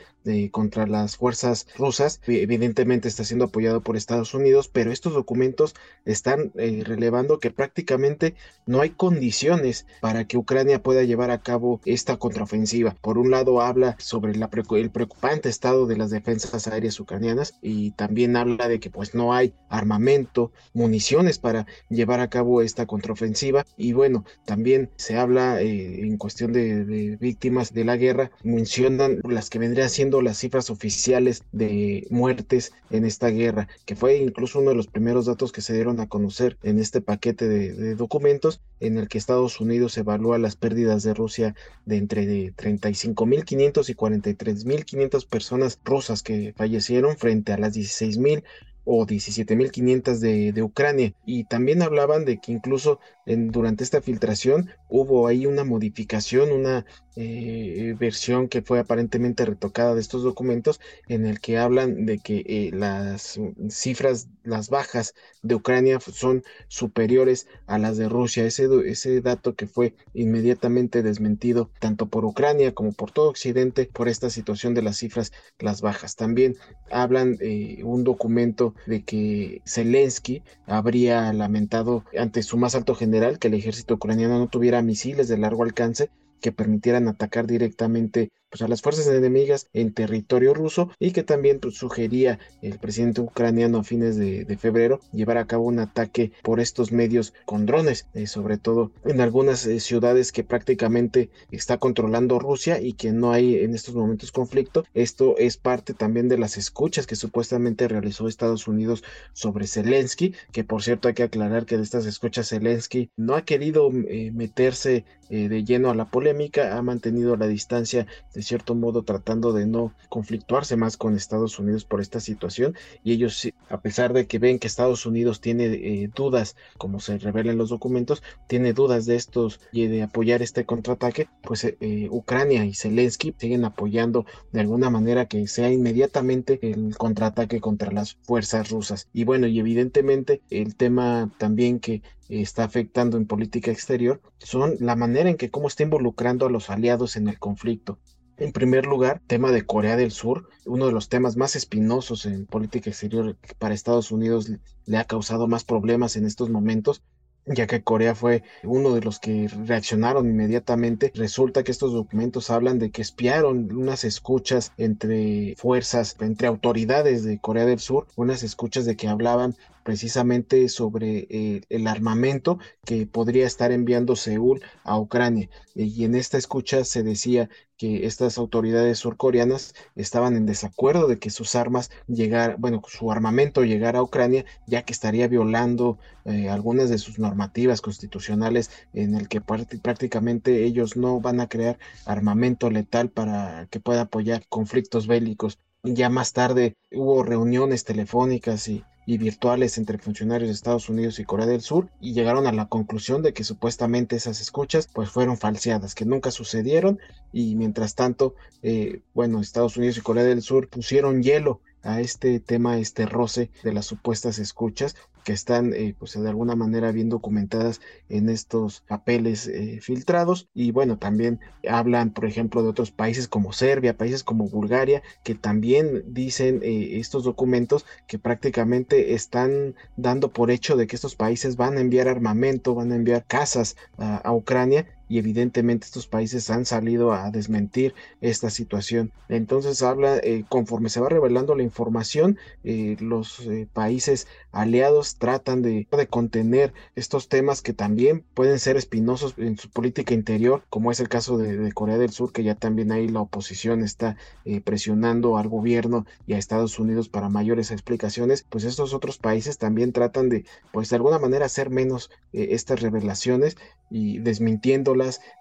contra 0.50 0.87
las 0.87 1.17
fuerzas 1.17 1.67
rusas. 1.77 2.21
Evidentemente 2.27 3.09
está 3.09 3.25
siendo 3.25 3.47
apoyado 3.47 3.81
por 3.83 3.97
Estados 3.97 4.35
Unidos, 4.35 4.69
pero 4.69 4.93
estos 4.93 5.15
documentos 5.15 5.75
están 6.05 6.53
eh, 6.57 6.83
relevando 6.85 7.39
que 7.39 7.50
prácticamente 7.50 8.35
no 8.67 8.81
hay 8.81 8.91
condiciones 8.91 9.87
para 10.00 10.27
que 10.27 10.37
Ucrania 10.37 10.83
pueda 10.83 11.03
llevar 11.03 11.31
a 11.31 11.43
cabo 11.43 11.81
esta 11.85 12.19
contraofensiva. 12.19 12.97
Por 13.00 13.19
un 13.19 13.31
lado 13.31 13.61
habla 13.61 13.97
sobre 13.99 14.33
el 14.33 14.91
preocupante 14.91 15.49
estado 15.49 15.87
de 15.87 15.97
las 15.97 16.11
defensas 16.11 16.67
aéreas 16.67 17.00
ucranianas 17.00 17.55
y 17.62 17.93
también 17.93 18.37
habla 18.37 18.69
de 18.69 18.81
que 18.81 18.91
pues 18.91 19.15
no 19.15 19.33
hay 19.33 19.55
armamento, 19.69 20.53
municiones 20.73 21.39
para 21.39 21.67
llevar 21.89 22.21
a 22.21 22.31
cabo 22.31 22.62
esta 22.62 22.87
contraofensiva 22.87 23.65
y 23.77 23.93
bueno, 23.93 24.25
también 24.45 24.91
se 24.97 25.17
habla 25.17 25.61
eh, 25.62 26.03
en 26.03 26.17
cuestión 26.17 26.53
de, 26.53 26.85
de 26.85 27.17
víctimas 27.17 27.73
de 27.73 27.85
la 27.85 27.97
guerra, 27.97 28.31
mencionan 28.43 29.21
las 29.25 29.50
que 29.50 29.59
vendrían 29.59 29.89
siendo 29.89 30.10
las 30.21 30.38
cifras 30.38 30.71
oficiales 30.71 31.45
de 31.52 32.07
muertes 32.11 32.73
en 32.90 33.05
esta 33.05 33.29
guerra, 33.29 33.69
que 33.87 33.95
fue 33.95 34.17
incluso 34.17 34.59
uno 34.59 34.71
de 34.71 34.76
los 34.76 34.88
primeros 34.88 35.26
datos 35.26 35.52
que 35.52 35.62
se 35.62 35.75
dieron 35.75 36.00
a 36.00 36.09
conocer 36.09 36.59
en 36.62 36.81
este 36.81 37.00
paquete 37.00 37.49
de, 37.49 37.95
documentos 37.95 38.61
en 38.81 38.99
el 38.99 39.09
que 39.09 39.19
Estados 39.19 39.61
Unidos 39.61 39.97
evalúa 39.97 40.38
las 40.38 40.57
pérdidas 40.57 41.05
de 41.05 41.14
Rusia 41.14 41.55
de 41.87 41.97
entre 41.99 42.52
35.500 42.55 43.88
y 43.88 43.95
43.500 43.95 45.26
personas 45.29 45.79
rusas 45.85 46.23
que 46.23 46.52
fallecieron 46.57 47.17
frente 47.17 47.52
a 47.52 47.59
las 47.59 47.76
16.000 47.76 48.43
o 48.85 49.07
17.500 49.07 50.19
de, 50.19 50.52
de 50.52 50.62
Ucrania. 50.62 51.12
Y 51.25 51.45
también 51.45 51.83
hablaban 51.83 52.25
de 52.25 52.38
que 52.38 52.52
incluso 52.52 52.99
durante 53.26 53.85
esta 53.85 54.00
filtración 54.00 54.71
hubo 54.91 55.27
ahí 55.27 55.47
una 55.47 55.65
modificación, 55.65 56.53
una 56.53 56.85
eh, 57.17 57.97
versión 57.99 58.49
que 58.49 58.63
fue 58.63 58.79
aparentemente 58.79 59.45
retocada 59.45 59.95
de 59.95 60.01
estos 60.01 60.23
documentos 60.23 60.81
en 61.09 61.27
el 61.27 61.41
que 61.41 61.59
hablan 61.59 62.07
de 62.07 62.19
que 62.19 62.45
eh, 62.47 62.71
las 62.73 63.39
cifras, 63.69 64.29
las 64.45 64.71
bajas 64.71 65.15
de 65.43 65.57
Ucrania 65.57 65.99
son 66.01 66.45
superiores 66.69 67.49
a 67.67 67.79
las 67.79 67.97
de 67.97 68.09
Rusia. 68.09 68.45
Ese, 68.47 69.21
dato 69.21 69.55
que 69.55 69.67
fue 69.67 69.95
inmediatamente 70.15 71.03
desmentido 71.03 71.71
tanto 71.81 72.07
por 72.09 72.25
Ucrania 72.25 72.75
como 72.75 72.93
por 72.93 73.11
todo 73.11 73.29
Occidente 73.29 73.91
por 73.93 74.09
esta 74.09 74.31
situación 74.31 74.75
de 74.75 74.83
las 74.83 74.99
cifras, 74.99 75.33
las 75.59 75.81
bajas. 75.81 76.17
También 76.17 76.57
hablan 76.91 77.37
eh, 77.41 77.81
un 77.85 78.05
documento 78.05 78.75
de 78.87 79.03
que 79.03 79.63
Zelensky 79.67 80.43
habría 80.67 81.33
lamentado 81.33 82.05
ante 82.19 82.43
su 82.43 82.57
más 82.57 82.75
alto 82.75 82.95
general 82.95 83.39
que 83.39 83.49
el 83.49 83.55
ejército 83.55 83.95
ucraniano 83.95 84.39
no 84.39 84.49
tuviera 84.49 84.80
misiles 84.83 85.29
de 85.29 85.39
largo 85.39 85.65
alcance 85.65 86.11
que 86.41 86.53
permitieran 86.53 87.09
atacar 87.09 87.47
directamente 87.47 88.31
pues, 88.50 88.62
a 88.62 88.69
las 88.69 88.83
fuerzas 88.83 89.07
enemigas 89.07 89.69
en 89.73 89.92
territorio 89.92 90.54
ruso 90.54 90.90
y 90.99 91.12
que 91.12 91.23
también 91.23 91.61
pues, 91.61 91.76
sugería 91.76 92.38
el 92.62 92.78
presidente 92.78 93.21
ucraniano 93.21 93.78
a 93.78 93.85
fines 93.85 94.16
de, 94.16 94.50
febrero 94.61 95.00
llevar 95.12 95.38
a 95.38 95.47
cabo 95.47 95.64
un 95.64 95.78
ataque 95.78 96.33
por 96.42 96.61
estos 96.61 96.92
medios 96.92 97.33
con 97.47 97.64
drones, 97.64 98.07
eh, 98.14 98.26
sobre 98.26 98.59
todo 98.59 98.90
en 99.04 99.21
algunas 99.21 99.64
eh, 99.64 99.80
ciudades 99.80 100.33
que 100.33 100.45
prácticamente 100.45 101.30
está 101.50 101.78
controlando 101.78 102.38
Rusia 102.38 102.80
y 102.80 102.92
que 102.92 103.12
no 103.12 103.33
hay 103.33 103.57
en 103.61 103.75
estos 103.75 103.95
momentos 103.95 104.33
conflicto. 104.33 104.85
Esto 104.92 105.37
es 105.38 105.57
parte 105.57 105.95
también 105.95 106.28
de 106.28 106.37
las 106.37 106.59
escuchas 106.59 107.07
que 107.07 107.16
supuestamente 107.16 107.88
realizó 107.88 108.28
Estados 108.28 108.69
Unidos 108.69 109.02
sobre 109.33 109.66
Zelensky, 109.66 110.35
que 110.52 110.64
por 110.64 110.83
cierto 110.83 111.09
hay 111.09 111.14
que 111.14 111.23
aclarar 111.23 111.64
que 111.64 111.76
de 111.76 111.85
estas 111.85 112.04
escuchas 112.07 112.49
Zelensky 112.49 113.11
no 113.16 113.35
ha 113.37 113.45
querido 113.45 113.90
eh, 114.09 114.30
meterse 114.35 115.04
de 115.30 115.62
lleno 115.62 115.90
a 115.90 115.95
la 115.95 116.11
polémica, 116.11 116.76
ha 116.76 116.83
mantenido 116.83 117.37
la 117.37 117.47
distancia 117.47 118.09
cierto 118.43 118.75
modo 118.75 119.03
tratando 119.03 119.53
de 119.53 119.67
no 119.67 119.95
conflictuarse 120.09 120.77
más 120.77 120.97
con 120.97 121.17
Estados 121.17 121.59
Unidos 121.59 121.85
por 121.85 122.01
esta 122.01 122.21
situación 122.21 122.75
y 123.05 123.13
ellos 123.13 123.49
a 123.69 123.81
pesar 123.81 124.13
de 124.13 124.27
que 124.27 124.39
ven 124.39 124.59
que 124.59 124.67
Estados 124.67 125.07
Unidos 125.07 125.41
tiene 125.41 125.67
eh, 125.67 126.11
dudas 126.15 126.57
como 126.79 127.00
se 127.00 127.19
revela 127.19 127.53
en 127.53 127.59
los 127.59 127.71
documentos 127.71 128.23
tiene 128.47 128.73
dudas 128.73 129.07
de 129.07 129.17
estos 129.17 129.61
y 129.73 129.87
de 129.87 130.03
apoyar 130.03 130.43
este 130.43 130.65
contraataque 130.65 131.29
pues 131.43 131.65
eh, 131.65 131.76
eh, 131.81 132.09
Ucrania 132.11 132.65
y 132.65 132.75
Zelensky 132.75 133.35
siguen 133.37 133.65
apoyando 133.65 134.26
de 134.53 134.61
alguna 134.61 134.91
manera 134.91 135.26
que 135.26 135.47
sea 135.47 135.71
inmediatamente 135.71 136.59
el 136.63 136.97
contraataque 136.97 137.61
contra 137.61 137.91
las 137.91 138.15
fuerzas 138.23 138.71
rusas. 138.71 139.09
Y 139.13 139.25
bueno 139.25 139.47
y 139.47 139.59
evidentemente 139.59 140.43
el 140.50 140.76
tema 140.76 141.31
también 141.39 141.81
que 141.81 142.03
está 142.30 142.64
afectando 142.64 143.16
en 143.16 143.26
política 143.26 143.71
exterior 143.71 144.21
son 144.38 144.76
la 144.78 144.97
manera 144.97 145.28
en 145.28 145.36
que 145.36 145.50
cómo 145.50 145.69
está 145.69 145.82
involucrando 145.82 146.47
a 146.47 146.50
los 146.50 146.71
aliados 146.71 147.16
en 147.16 147.28
el 147.28 147.38
conflicto. 147.38 147.99
En 148.36 148.52
primer 148.52 148.86
lugar, 148.86 149.21
tema 149.26 149.52
de 149.52 149.66
Corea 149.66 149.97
del 149.97 150.12
Sur, 150.12 150.49
uno 150.64 150.86
de 150.86 150.93
los 150.93 151.10
temas 151.10 151.36
más 151.36 151.56
espinosos 151.56 152.25
en 152.25 152.47
política 152.47 152.88
exterior 152.88 153.36
para 153.58 153.75
Estados 153.75 154.10
Unidos 154.12 154.50
le 154.86 154.97
ha 154.97 155.04
causado 155.04 155.47
más 155.47 155.64
problemas 155.64 156.16
en 156.16 156.25
estos 156.25 156.49
momentos, 156.49 157.02
ya 157.45 157.66
que 157.66 157.82
Corea 157.82 158.14
fue 158.14 158.43
uno 158.62 158.95
de 158.95 159.02
los 159.02 159.19
que 159.19 159.49
reaccionaron 159.66 160.26
inmediatamente. 160.26 161.12
Resulta 161.14 161.64
que 161.64 161.73
estos 161.73 161.93
documentos 161.93 162.49
hablan 162.49 162.78
de 162.78 162.90
que 162.90 163.02
espiaron 163.02 163.71
unas 163.76 164.04
escuchas 164.04 164.73
entre 164.78 165.54
fuerzas, 165.58 166.16
entre 166.21 166.49
autoridades 166.49 167.25
de 167.25 167.40
Corea 167.40 167.66
del 167.66 167.78
Sur, 167.78 168.06
unas 168.16 168.43
escuchas 168.43 168.86
de 168.86 168.97
que 168.97 169.08
hablaban 169.08 169.54
precisamente 169.82 170.69
sobre 170.69 171.26
eh, 171.30 171.62
el 171.69 171.86
armamento 171.86 172.58
que 172.84 173.06
podría 173.06 173.47
estar 173.47 173.73
enviando 173.73 174.16
Seúl 174.16 174.62
a 174.84 174.99
Ucrania. 174.99 175.49
Y 175.75 176.04
en 176.04 176.14
esta 176.14 176.38
escucha 176.38 176.84
se 176.84 177.02
decía 177.02 177.49
que 177.80 178.04
estas 178.04 178.36
autoridades 178.36 178.99
surcoreanas 178.99 179.75
estaban 179.97 180.36
en 180.36 180.45
desacuerdo 180.45 181.08
de 181.08 181.19
que 181.19 181.30
sus 181.30 181.54
armas 181.54 181.90
llegaran, 182.08 182.60
bueno, 182.60 182.82
su 182.86 183.10
armamento 183.10 183.64
llegara 183.64 184.00
a 184.00 184.02
Ucrania, 184.02 184.45
ya 184.66 184.82
que 184.82 184.93
estaría 184.93 185.28
violando 185.28 185.99
eh, 186.26 186.50
algunas 186.50 186.90
de 186.90 186.99
sus 186.99 187.19
normativas 187.19 187.80
constitucionales 187.80 188.71
en 188.93 189.14
el 189.14 189.28
que 189.28 189.40
prácticamente 189.40 190.64
ellos 190.64 190.99
no 190.99 191.21
van 191.21 191.40
a 191.40 191.49
crear 191.49 191.78
armamento 192.04 192.71
letal 192.71 193.08
para 193.08 193.66
que 193.71 193.80
pueda 193.80 194.02
apoyar 194.02 194.45
conflictos 194.49 195.06
bélicos. 195.06 195.58
Ya 195.82 196.10
más 196.10 196.34
tarde 196.34 196.76
hubo 196.93 197.23
reuniones 197.23 197.84
telefónicas 197.84 198.69
y 198.69 198.84
y 199.11 199.19
virtuales 199.19 199.77
entre 199.77 199.99
funcionarios 199.99 200.49
de 200.49 200.55
Estados 200.55 200.89
Unidos 200.89 201.19
y 201.19 201.25
Corea 201.25 201.45
del 201.45 201.63
Sur 201.63 201.89
y 202.01 202.13
llegaron 202.13 202.47
a 202.47 202.53
la 202.53 202.67
conclusión 202.67 203.23
de 203.23 203.33
que 203.33 203.43
supuestamente 203.43 204.15
esas 204.15 204.41
escuchas 204.41 204.87
pues 204.87 205.11
fueron 205.11 205.37
falseadas, 205.37 205.97
que 205.97 206.05
nunca 206.05 206.31
sucedieron 206.31 207.01
y 207.33 207.57
mientras 207.57 207.97
tanto, 207.97 208.37
eh, 208.63 209.01
bueno, 209.13 209.41
Estados 209.41 209.77
Unidos 209.77 209.99
y 209.99 210.03
Corea 210.03 210.23
del 210.23 210.43
Sur 210.43 210.69
pusieron 210.69 211.25
hielo 211.25 211.61
a 211.82 212.00
este 212.00 212.40
tema, 212.40 212.78
este 212.78 213.06
roce 213.06 213.50
de 213.62 213.73
las 213.73 213.86
supuestas 213.86 214.38
escuchas 214.38 214.97
que 215.25 215.32
están 215.32 215.75
eh, 215.75 215.95
pues 215.99 216.21
de 216.21 216.28
alguna 216.28 216.56
manera 216.56 216.93
bien 216.93 217.08
documentadas 217.08 217.80
en 218.08 218.28
estos 218.28 218.80
papeles 218.80 219.47
eh, 219.47 219.78
filtrados. 219.82 220.49
Y 220.54 220.73
bueno 220.73 220.99
también 220.99 221.40
hablan 221.69 222.10
por 222.12 222.25
ejemplo 222.25 222.62
de 222.62 222.71
otros 222.71 222.90
países 222.90 223.28
como 223.28 223.52
Serbia 223.52 223.97
países 223.97 224.25
como 224.25 224.49
Bulgaria 224.49 225.02
que 225.25 225.34
también 225.34 226.04
dicen 226.06 226.60
eh, 226.62 226.99
estos 226.99 227.25
documentos 227.25 227.86
que 228.06 228.19
prácticamente 228.19 229.14
están 229.14 229.75
dando 229.97 230.32
por 230.32 230.50
hecho 230.50 230.76
de 230.76 230.86
que 230.86 230.97
estos 230.97 231.16
países 231.16 231.56
van 231.56 231.76
a 231.76 231.80
enviar 231.80 232.08
armamento 232.08 232.75
van 232.75 232.93
a 232.93 232.97
enviar 232.97 233.25
casas 233.26 233.76
a 233.99 234.32
Ucrania 234.32 234.86
y 235.11 235.19
evidentemente 235.19 235.87
estos 235.87 236.07
países 236.07 236.51
han 236.51 236.65
salido 236.65 237.13
a 237.13 237.33
desmentir 237.33 237.95
esta 238.21 238.49
situación. 238.49 239.11
Entonces 239.29 239.83
habla, 239.83 240.19
eh, 240.19 240.45
conforme 240.49 240.89
se 240.89 241.01
va 241.01 241.09
revelando 241.09 241.57
la 241.57 241.65
información, 241.65 242.39
eh, 242.63 242.97
los 243.01 243.41
eh, 243.41 243.67
países 243.73 244.29
aliados 244.53 245.17
tratan 245.17 245.63
de, 245.63 245.89
de, 245.91 246.07
contener 246.07 246.73
estos 246.95 247.29
temas 247.29 247.61
que 247.61 247.73
también 247.73 248.25
pueden 248.35 248.61
ser 248.61 248.77
espinosos 248.77 249.35
en 249.37 249.59
su 249.59 249.69
política 249.69 250.15
interior, 250.15 250.63
como 250.71 250.93
es 250.93 251.01
el 251.01 251.09
caso 251.09 251.39
de, 251.39 251.73
Corea 251.73 251.99
del 251.99 252.11
Sur, 252.11 252.33
que 252.33 252.45
ya 252.45 252.55
también 252.55 252.93
ahí 252.93 253.09
la 253.09 253.21
oposición 253.21 253.83
está 253.83 254.17
presionando 254.65 255.39
al 255.39 255.49
gobierno 255.49 256.07
y 256.27 256.35
a 256.35 256.39
Estados 256.39 256.79
Unidos 256.79 257.09
para 257.09 257.29
mayores 257.29 257.73
explicaciones, 257.73 258.45
pues 258.49 258.63
estos 258.63 258.95
otros 258.95 259.19
países 259.19 259.59
también 259.59 259.93
tratan 259.93 260.29
de, 260.29 260.45
pues 260.73 260.89
de 260.91 260.97
alguna 260.97 261.19
manera 261.19 261.47
hacer 261.47 261.71
menos 261.71 262.11
estas 262.33 262.81
revelaciones 262.81 263.57
y 263.91 264.19
desmintiendo 264.19 264.95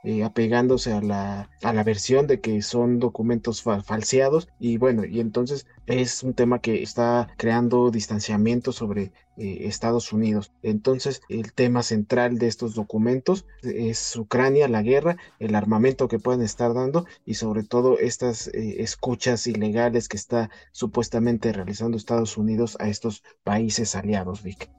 eh, 0.04 0.24
apegándose 0.24 0.94
a 0.94 1.02
la, 1.02 1.50
a 1.62 1.74
la 1.74 1.84
versión 1.84 2.28
de 2.28 2.40
que 2.40 2.62
son 2.62 3.00
documentos 3.00 3.62
falseados 3.62 4.48
y 4.60 4.78
bueno, 4.78 5.06
y 5.06 5.20
entonces 5.20 5.66
es 5.86 6.24
un 6.24 6.34
tema 6.34 6.60
que 6.60 6.84
está 6.84 7.28
creando 7.38 7.92
distanciamiento 7.92 8.72
sobre 8.72 9.12
eh, 9.38 9.68
Estados 9.68 10.12
Unidos. 10.12 10.52
Entonces, 10.64 11.22
el 11.30 11.54
tema 11.54 11.82
central 11.82 12.38
de 12.38 12.48
estos 12.48 12.76
documentos 12.76 13.46
es 13.64 14.16
Ucrania, 14.18 14.68
la 14.68 14.82
guerra, 14.82 15.16
el 15.40 15.56
armamento 15.56 16.10
que 16.10 16.20
pueden 16.20 16.42
estar 16.42 16.74
dando 16.74 17.06
y 17.26 17.36
sobre 17.36 17.64
todo 17.64 17.98
estas 18.00 18.50
eh, 18.50 18.82
escuchas 18.82 19.48
ilegales 19.48 20.10
que 20.10 20.18
está 20.18 20.50
supuestamente 20.74 21.54
realizando 21.54 21.96
Estados 21.96 22.38
Unidos 22.38 22.76
a 22.82 22.90
estos 22.90 23.24
países 23.44 23.96
aliados, 23.96 24.44
Vic. 24.44 24.70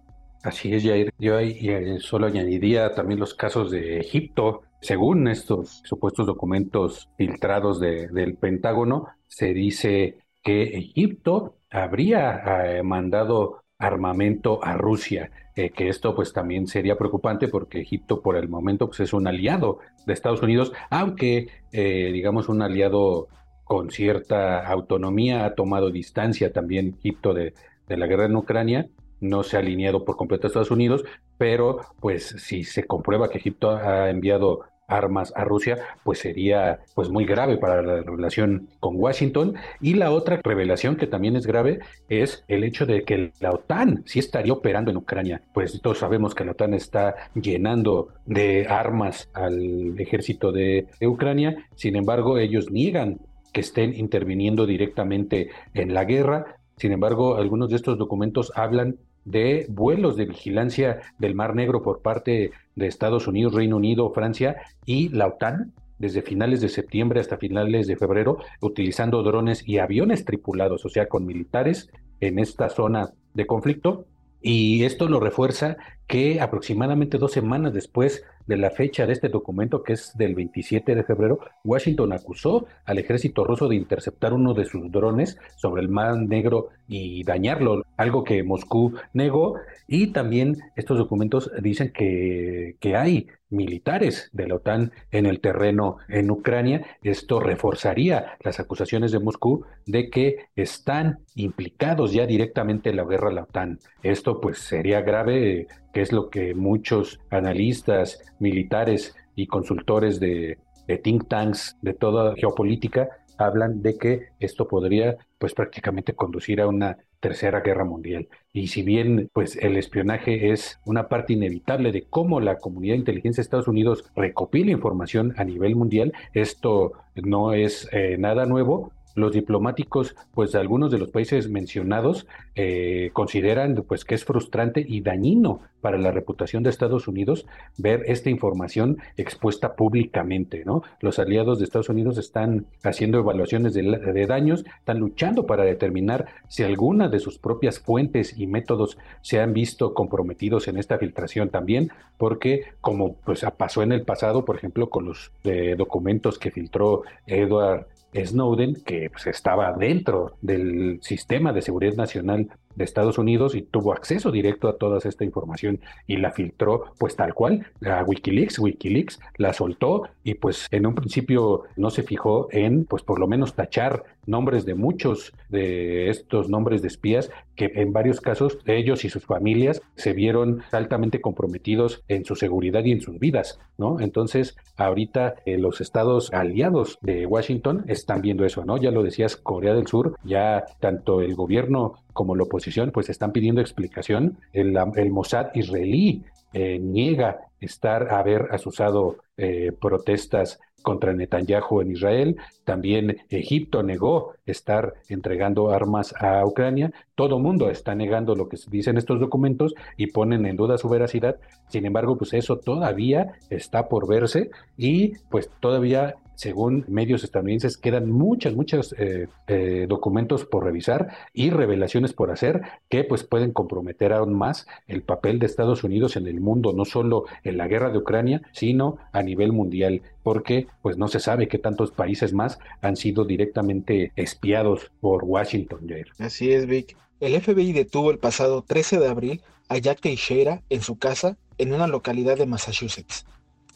Así 0.43 0.73
es, 0.75 0.85
Jair. 0.85 1.13
Yo 1.19 1.37
ahí 1.37 2.01
solo 2.01 2.27
añadiría 2.27 2.95
también 2.95 3.21
los 3.21 3.35
casos 3.35 3.71
de 3.71 3.99
Egipto. 3.99 4.63
Según 4.81 5.29
estos 5.29 5.83
supuestos 5.85 6.27
documentos 6.27 7.11
filtrados 7.19 7.79
del 7.79 8.37
Pentágono, 8.37 9.09
se 9.27 9.53
dice 9.53 10.17
que 10.43 10.63
Egipto 10.79 11.57
habría 11.71 12.43
eh, 12.65 12.83
mandado 12.83 13.63
armamento 13.79 14.65
a 14.65 14.77
Rusia, 14.79 15.31
eh, 15.57 15.71
que 15.71 15.89
esto 15.89 16.15
pues 16.15 16.33
también 16.33 16.67
sería 16.67 16.97
preocupante 16.97 17.49
porque 17.49 17.81
Egipto 17.81 18.23
por 18.23 18.37
el 18.37 18.49
momento 18.49 18.87
pues 18.87 19.01
es 19.01 19.13
un 19.13 19.27
aliado 19.27 19.79
de 20.07 20.15
Estados 20.15 20.43
Unidos, 20.43 20.73
aunque 20.89 21.49
eh, 21.73 22.11
digamos 22.13 22.49
un 22.49 22.63
aliado 22.63 23.29
con 23.65 23.91
cierta 23.91 24.67
autonomía 24.67 25.45
ha 25.45 25.55
tomado 25.55 25.91
distancia 25.91 26.53
también 26.53 26.97
Egipto 26.99 27.35
de, 27.35 27.55
de 27.87 27.97
la 27.97 28.07
guerra 28.07 28.25
en 28.25 28.37
Ucrania 28.37 28.89
no 29.21 29.43
se 29.43 29.57
ha 29.57 29.61
alineado 29.61 30.05
por 30.05 30.17
completo 30.17 30.47
a 30.47 30.49
Estados 30.49 30.71
Unidos, 30.71 31.05
pero 31.39 31.81
pues 32.01 32.35
si 32.39 32.65
se 32.65 32.85
comprueba 32.85 33.29
que 33.29 33.39
Egipto 33.39 33.71
ha 33.71 34.11
enviado 34.11 34.61
armas 34.91 35.33
a 35.37 35.45
Rusia, 35.45 35.79
pues 36.05 36.19
sería 36.19 36.81
pues 36.95 37.09
muy 37.09 37.25
grave 37.25 37.57
para 37.57 37.81
la 37.81 38.03
relación 38.03 38.69
con 38.81 38.97
Washington. 38.97 39.55
Y 39.81 39.95
la 39.95 40.11
otra 40.11 40.41
revelación 40.43 40.97
que 40.97 41.07
también 41.07 41.37
es 41.37 41.47
grave 41.47 41.79
es 42.09 42.45
el 42.49 42.65
hecho 42.65 42.85
de 42.85 43.05
que 43.05 43.33
la 43.41 43.53
OTAN 43.53 44.03
sí 44.05 44.19
estaría 44.19 44.53
operando 44.53 44.91
en 44.91 44.97
Ucrania. 44.97 45.43
Pues 45.55 45.81
todos 45.81 45.99
sabemos 45.99 46.35
que 46.35 46.45
la 46.45 46.53
OTAN 46.53 46.75
está 46.75 47.15
llenando 47.35 48.09
de 48.27 48.67
armas 48.69 49.31
al 49.33 49.99
ejército 49.99 50.53
de, 50.53 50.89
de 50.99 51.07
Ucrania, 51.07 51.69
sin 51.77 51.97
embargo 51.97 52.39
ellos 52.39 52.71
niegan 52.71 53.21
que 53.53 53.61
estén 53.61 53.95
interviniendo 53.95 54.67
directamente 54.67 55.51
en 55.75 55.95
la 55.95 56.05
guerra. 56.05 56.57
Sin 56.77 56.93
embargo, 56.93 57.37
algunos 57.37 57.71
de 57.71 57.77
estos 57.77 57.99
documentos 57.99 58.53
hablan 58.55 58.97
de 59.25 59.67
vuelos 59.69 60.17
de 60.17 60.27
vigilancia 60.27 61.01
del 61.19 61.35
Mar 61.35 61.55
Negro 61.55 61.83
por 61.83 62.03
parte 62.03 62.53
de 62.75 62.87
Estados 62.87 63.27
Unidos, 63.27 63.55
Reino 63.55 63.77
Unido, 63.77 64.11
Francia 64.11 64.57
y 64.87 65.09
la 65.11 65.27
OTAN 65.27 65.73
desde 65.99 66.23
finales 66.23 66.63
de 66.63 66.71
septiembre 66.71 67.21
hasta 67.21 67.37
finales 67.37 67.87
de 67.87 67.97
febrero, 67.97 68.39
utilizando 68.61 69.23
drones 69.23 69.63
y 69.69 69.79
aviones 69.79 70.25
tripulados, 70.25 70.87
o 70.87 70.89
sea, 70.89 71.09
con 71.09 71.27
militares 71.27 71.91
en 72.21 72.39
esta 72.39 72.71
zona 72.71 73.11
de 73.35 73.47
conflicto. 73.47 74.07
Y 74.41 74.85
esto 74.85 75.09
lo 75.09 75.21
refuerza 75.21 75.77
que 76.07 76.41
aproximadamente 76.41 77.19
dos 77.19 77.33
semanas 77.33 77.75
después 77.75 78.25
de 78.51 78.57
la 78.57 78.71
fecha 78.71 79.07
de 79.07 79.13
este 79.13 79.29
documento, 79.29 79.85
que 79.85 79.93
es 79.93 80.13
del 80.17 80.35
27 80.35 80.97
de 80.97 81.05
febrero, 81.05 81.39
Washington 81.63 82.13
acusó 82.13 82.67
al 82.85 82.99
ejército 82.99 83.45
ruso 83.45 83.69
de 83.69 83.77
interceptar 83.77 84.33
uno 84.33 84.55
de 84.55 84.65
sus 84.65 84.91
drones 84.91 85.39
sobre 85.55 85.83
el 85.83 85.89
Mar 85.89 86.17
Negro 86.17 86.71
y 86.89 87.23
dañarlo, 87.23 87.85
algo 87.97 88.25
que 88.25 88.43
Moscú 88.43 88.95
negó. 89.13 89.55
Y 89.87 90.09
también 90.09 90.59
estos 90.75 90.99
documentos 90.99 91.49
dicen 91.63 91.93
que, 91.93 92.77
que 92.81 92.97
hay 92.97 93.29
militares 93.51 94.31
de 94.33 94.49
la 94.49 94.57
OTAN 94.57 94.93
en 95.11 95.27
el 95.27 95.41
terreno 95.41 95.99
en 96.09 96.31
Ucrania. 96.31 96.87
Esto 97.03 97.41
reforzaría 97.41 98.37
las 98.41 98.61
acusaciones 98.61 99.13
de 99.13 99.21
Moscú 99.21 99.65
de 99.87 100.09
que 100.09 100.47
están 100.57 101.19
implicados 101.35 102.13
ya 102.13 102.27
directamente 102.27 102.91
en 102.91 102.97
la 102.97 103.05
guerra 103.05 103.29
de 103.29 103.35
la 103.35 103.43
OTAN. 103.43 103.79
Esto 104.03 104.41
pues 104.41 104.59
sería 104.59 105.03
grave 105.03 105.67
que 105.93 106.03
es 106.03 106.13
lo 106.13 106.31
que 106.31 106.55
muchos 106.55 107.21
analistas 107.31 108.23
militares 108.39 109.15
y 109.35 109.47
consultores 109.47 110.21
de, 110.21 110.59
think 111.03 111.29
tanks 111.29 111.77
de 111.83 111.95
toda 111.95 112.35
geopolítica 112.37 113.09
hablan 113.41 113.83
de 113.83 113.97
que 113.99 114.29
esto 114.39 114.69
podría 114.69 115.17
pues 115.39 115.55
prácticamente 115.55 116.15
conducir 116.15 116.61
a 116.61 116.69
una 116.69 116.99
tercera 117.21 117.61
guerra 117.61 117.85
mundial. 117.85 118.29
Y 118.53 118.69
si 118.69 118.83
bien 118.83 119.29
pues 119.33 119.57
el 119.57 119.77
espionaje 119.77 120.53
es 120.53 120.79
una 120.85 121.09
parte 121.09 121.35
inevitable 121.35 121.93
de 121.93 122.03
cómo 122.03 122.41
la 122.41 122.59
comunidad 122.59 122.95
de 122.95 123.01
inteligencia 123.01 123.43
de 123.43 123.47
Estados 123.47 123.69
Unidos 123.69 124.05
recopila 124.17 124.71
información 124.71 125.35
a 125.37 125.45
nivel 125.45 125.77
mundial, 125.77 126.13
esto 126.33 126.93
no 127.15 127.53
es 127.53 127.89
eh, 127.93 128.17
nada 128.19 128.47
nuevo, 128.47 128.93
los 129.15 129.33
diplomáticos, 129.33 130.15
pues 130.33 130.55
algunos 130.55 130.91
de 130.91 130.99
los 130.99 131.11
países 131.11 131.49
mencionados 131.49 132.27
eh, 132.55 133.11
consideran 133.13 133.85
pues 133.87 134.05
que 134.05 134.15
es 134.15 134.25
frustrante 134.25 134.85
y 134.87 135.01
dañino 135.01 135.61
para 135.81 135.99
la 135.99 136.11
reputación 136.11 136.63
de 136.63 136.71
Estados 136.71 137.09
Unidos 137.09 137.47
ver 137.79 138.05
esta 138.07 138.31
información 138.31 138.99
expuesta 139.17 139.75
públicamente, 139.75 140.65
¿no? 140.65 140.83
Los 141.01 141.19
aliados 141.19 141.59
de 141.59 141.65
Estados 141.65 141.89
Unidos 141.89 142.19
están 142.19 142.67
haciendo 142.83 143.19
evaluaciones 143.19 143.75
de, 143.75 143.83
de 143.83 144.27
daños, 144.27 144.65
están 144.79 144.99
luchando 144.99 145.47
para 145.47 145.65
determinar 145.65 146.27
si 146.49 146.63
alguna 146.63 147.09
de 147.09 147.21
sus 147.21 147.39
propias 147.39 147.81
fuentes 147.81 148.39
y 148.39 148.47
métodos 148.47 148.99
se 149.23 149.41
han 149.41 149.53
visto 149.53 149.95
comprometidos 149.95 150.69
en 150.69 150.77
esta 150.77 150.99
filtración 150.99 151.49
también, 151.49 151.91
porque 152.19 152.65
como 152.81 153.15
pues 153.15 153.45
pasó 153.57 153.83
en 153.83 153.93
el 153.93 154.03
pasado, 154.03 154.45
por 154.45 154.57
ejemplo, 154.57 154.91
con 154.91 155.07
los 155.07 155.33
eh, 155.45 155.75
documentos 155.77 156.39
que 156.39 156.51
filtró 156.51 157.03
Edward 157.27 157.87
Snowden, 158.15 158.77
que 158.85 159.11
pues, 159.11 159.27
estaba 159.27 159.73
dentro 159.73 160.37
del 160.41 160.99
sistema 161.03 161.53
de 161.53 161.63
seguridad 161.63 161.95
nacional 161.95 162.49
de 162.75 162.85
Estados 162.85 163.19
Unidos 163.19 163.55
y 163.55 163.63
tuvo 163.63 163.93
acceso 163.93 164.31
directo 164.31 164.69
a 164.69 164.77
toda 164.77 164.99
esta 164.99 165.25
información 165.25 165.81
y 166.07 166.17
la 166.17 166.33
filtró 166.33 166.93
pues 166.99 167.17
tal 167.17 167.35
cual 167.35 167.67
a 167.85 168.03
Wikileaks, 168.05 168.59
Wikileaks 168.59 169.21
la 169.37 169.53
soltó 169.53 170.09
y 170.25 170.35
pues 170.35 170.67
en 170.71 170.87
un 170.87 170.95
principio 170.95 171.65
no 171.77 171.91
se 171.91 172.03
fijó 172.03 172.49
en 172.51 172.85
pues 172.85 173.03
por 173.03 173.19
lo 173.19 173.27
menos 173.27 173.55
tachar 173.55 174.05
nombres 174.27 174.65
de 174.65 174.75
muchos 174.75 175.33
de 175.49 176.11
estos 176.11 176.49
nombres 176.49 176.83
de 176.83 176.89
espías 176.89 177.31
que 177.57 177.73
en 177.75 177.93
varios 177.93 178.21
casos 178.21 178.59
ellos 178.65 179.05
y 179.05 179.11
sus 179.11 179.25
familias 179.27 179.83
se 179.97 180.13
vieron 180.13 180.63
altamente 180.73 181.21
comprometidos 181.21 182.03
en 182.09 182.25
su 182.25 182.37
seguridad 182.37 182.85
y 182.85 182.93
en 182.93 183.01
sus 183.01 183.19
vidas, 183.19 183.59
¿no? 183.77 184.01
Entonces, 184.01 184.57
ahorita 184.77 185.35
eh, 185.45 185.59
los 185.59 185.81
estados 185.81 186.33
aliados 186.33 186.99
de 187.03 187.27
Washington 187.27 187.85
están 187.89 188.23
viendo 188.23 188.45
eso, 188.45 188.65
¿no? 188.65 188.79
Ya 188.79 188.91
lo 188.91 189.03
decías, 189.03 189.37
Corea 189.37 189.75
del 189.75 189.87
Sur, 189.87 190.17
ya 190.25 190.65
tanto 190.81 191.21
el 191.21 191.35
gobierno 191.35 191.97
como 192.13 192.35
la 192.35 192.45
oposición, 192.45 192.60
pues 192.93 193.09
están 193.09 193.33
pidiendo 193.33 193.61
explicación. 193.61 194.39
El, 194.53 194.77
el 194.97 195.11
Mossad 195.11 195.51
israelí 195.55 196.25
eh, 196.53 196.79
niega 196.81 197.41
estar, 197.61 198.13
haber 198.13 198.49
asusado 198.51 199.19
eh, 199.37 199.73
protestas 199.81 200.59
contra 200.83 201.13
Netanyahu 201.13 201.81
en 201.81 201.93
Israel. 201.93 202.37
También 202.65 203.19
Egipto 203.29 203.83
negó 203.83 204.35
estar 204.47 204.95
entregando 205.09 205.71
armas 205.71 206.15
a 206.19 206.45
Ucrania. 206.45 206.93
Todo 207.15 207.39
mundo 207.39 207.71
está 207.71 207.95
negando 207.95 208.35
lo 208.35 208.49
que 208.49 208.57
dicen 208.69 208.97
estos 208.97 209.21
documentos 209.21 209.75
y 209.97 210.09
ponen 210.09 210.47
en 210.47 210.57
duda 210.57 210.79
su 210.79 210.89
veracidad. 210.89 211.37
Sin 211.69 211.87
embargo, 211.87 212.17
pues 212.17 212.33
eso 212.35 212.59
todavía 212.59 213.33
está 213.51 213.89
por 213.89 214.09
verse 214.09 214.51
y 214.77 215.15
pues 215.31 215.51
todavía 215.61 216.17
según 216.41 216.87
medios 216.89 217.23
estadounidenses, 217.23 217.77
quedan 217.77 218.11
muchas, 218.11 218.55
muchos 218.55 218.95
eh, 218.99 219.29
eh, 219.47 219.85
documentos 219.87 220.47
por 220.47 220.65
revisar 220.65 221.09
y 221.35 221.51
revelaciones 221.51 222.15
por 222.15 222.31
hacer 222.31 222.63
que 222.89 223.05
pues 223.05 223.25
pueden 223.25 223.53
comprometer 223.53 224.15
aún 224.15 224.33
más 224.33 224.67
el 224.89 225.03
papel 225.03 225.39
de 225.39 225.45
Estados 225.45 225.85
Unidos 225.85 226.17
en 226.17 226.27
el 226.27 226.41
mundo, 226.41 226.73
no 226.73 226.87
solo 226.87 227.27
en 227.45 227.59
la 227.59 227.69
guerra 227.69 227.91
de 227.91 227.99
Ucrania, 227.99 228.41
sino 228.53 228.97
a 229.13 229.23
nivel 229.23 229.53
mundial, 229.53 230.01
porque 230.23 230.67
pues 230.83 230.97
no 230.97 231.09
se 231.09 231.21
sabe 231.21 231.49
qué 231.49 231.59
tantos 231.59 231.91
países 231.91 232.33
más 232.33 232.59
han 232.83 232.97
sido 232.97 233.25
directamente 233.25 234.13
espiados 234.17 234.91
por 235.01 235.25
Washington. 235.25 235.87
Así 236.19 236.53
es, 236.53 236.67
Vic. 236.67 236.97
El 237.21 237.41
FBI 237.41 237.73
detuvo 237.73 238.11
el 238.11 238.19
pasado 238.19 238.63
13 238.63 238.99
de 238.99 239.09
abril 239.09 239.43
a 239.69 239.79
Jack 239.79 240.01
Teixeira 240.01 240.63
en 240.71 240.83
su 240.83 240.99
casa 240.99 241.37
en 241.59 241.73
una 241.73 241.87
localidad 241.87 242.37
de 242.39 242.47
Massachusetts. 242.47 243.27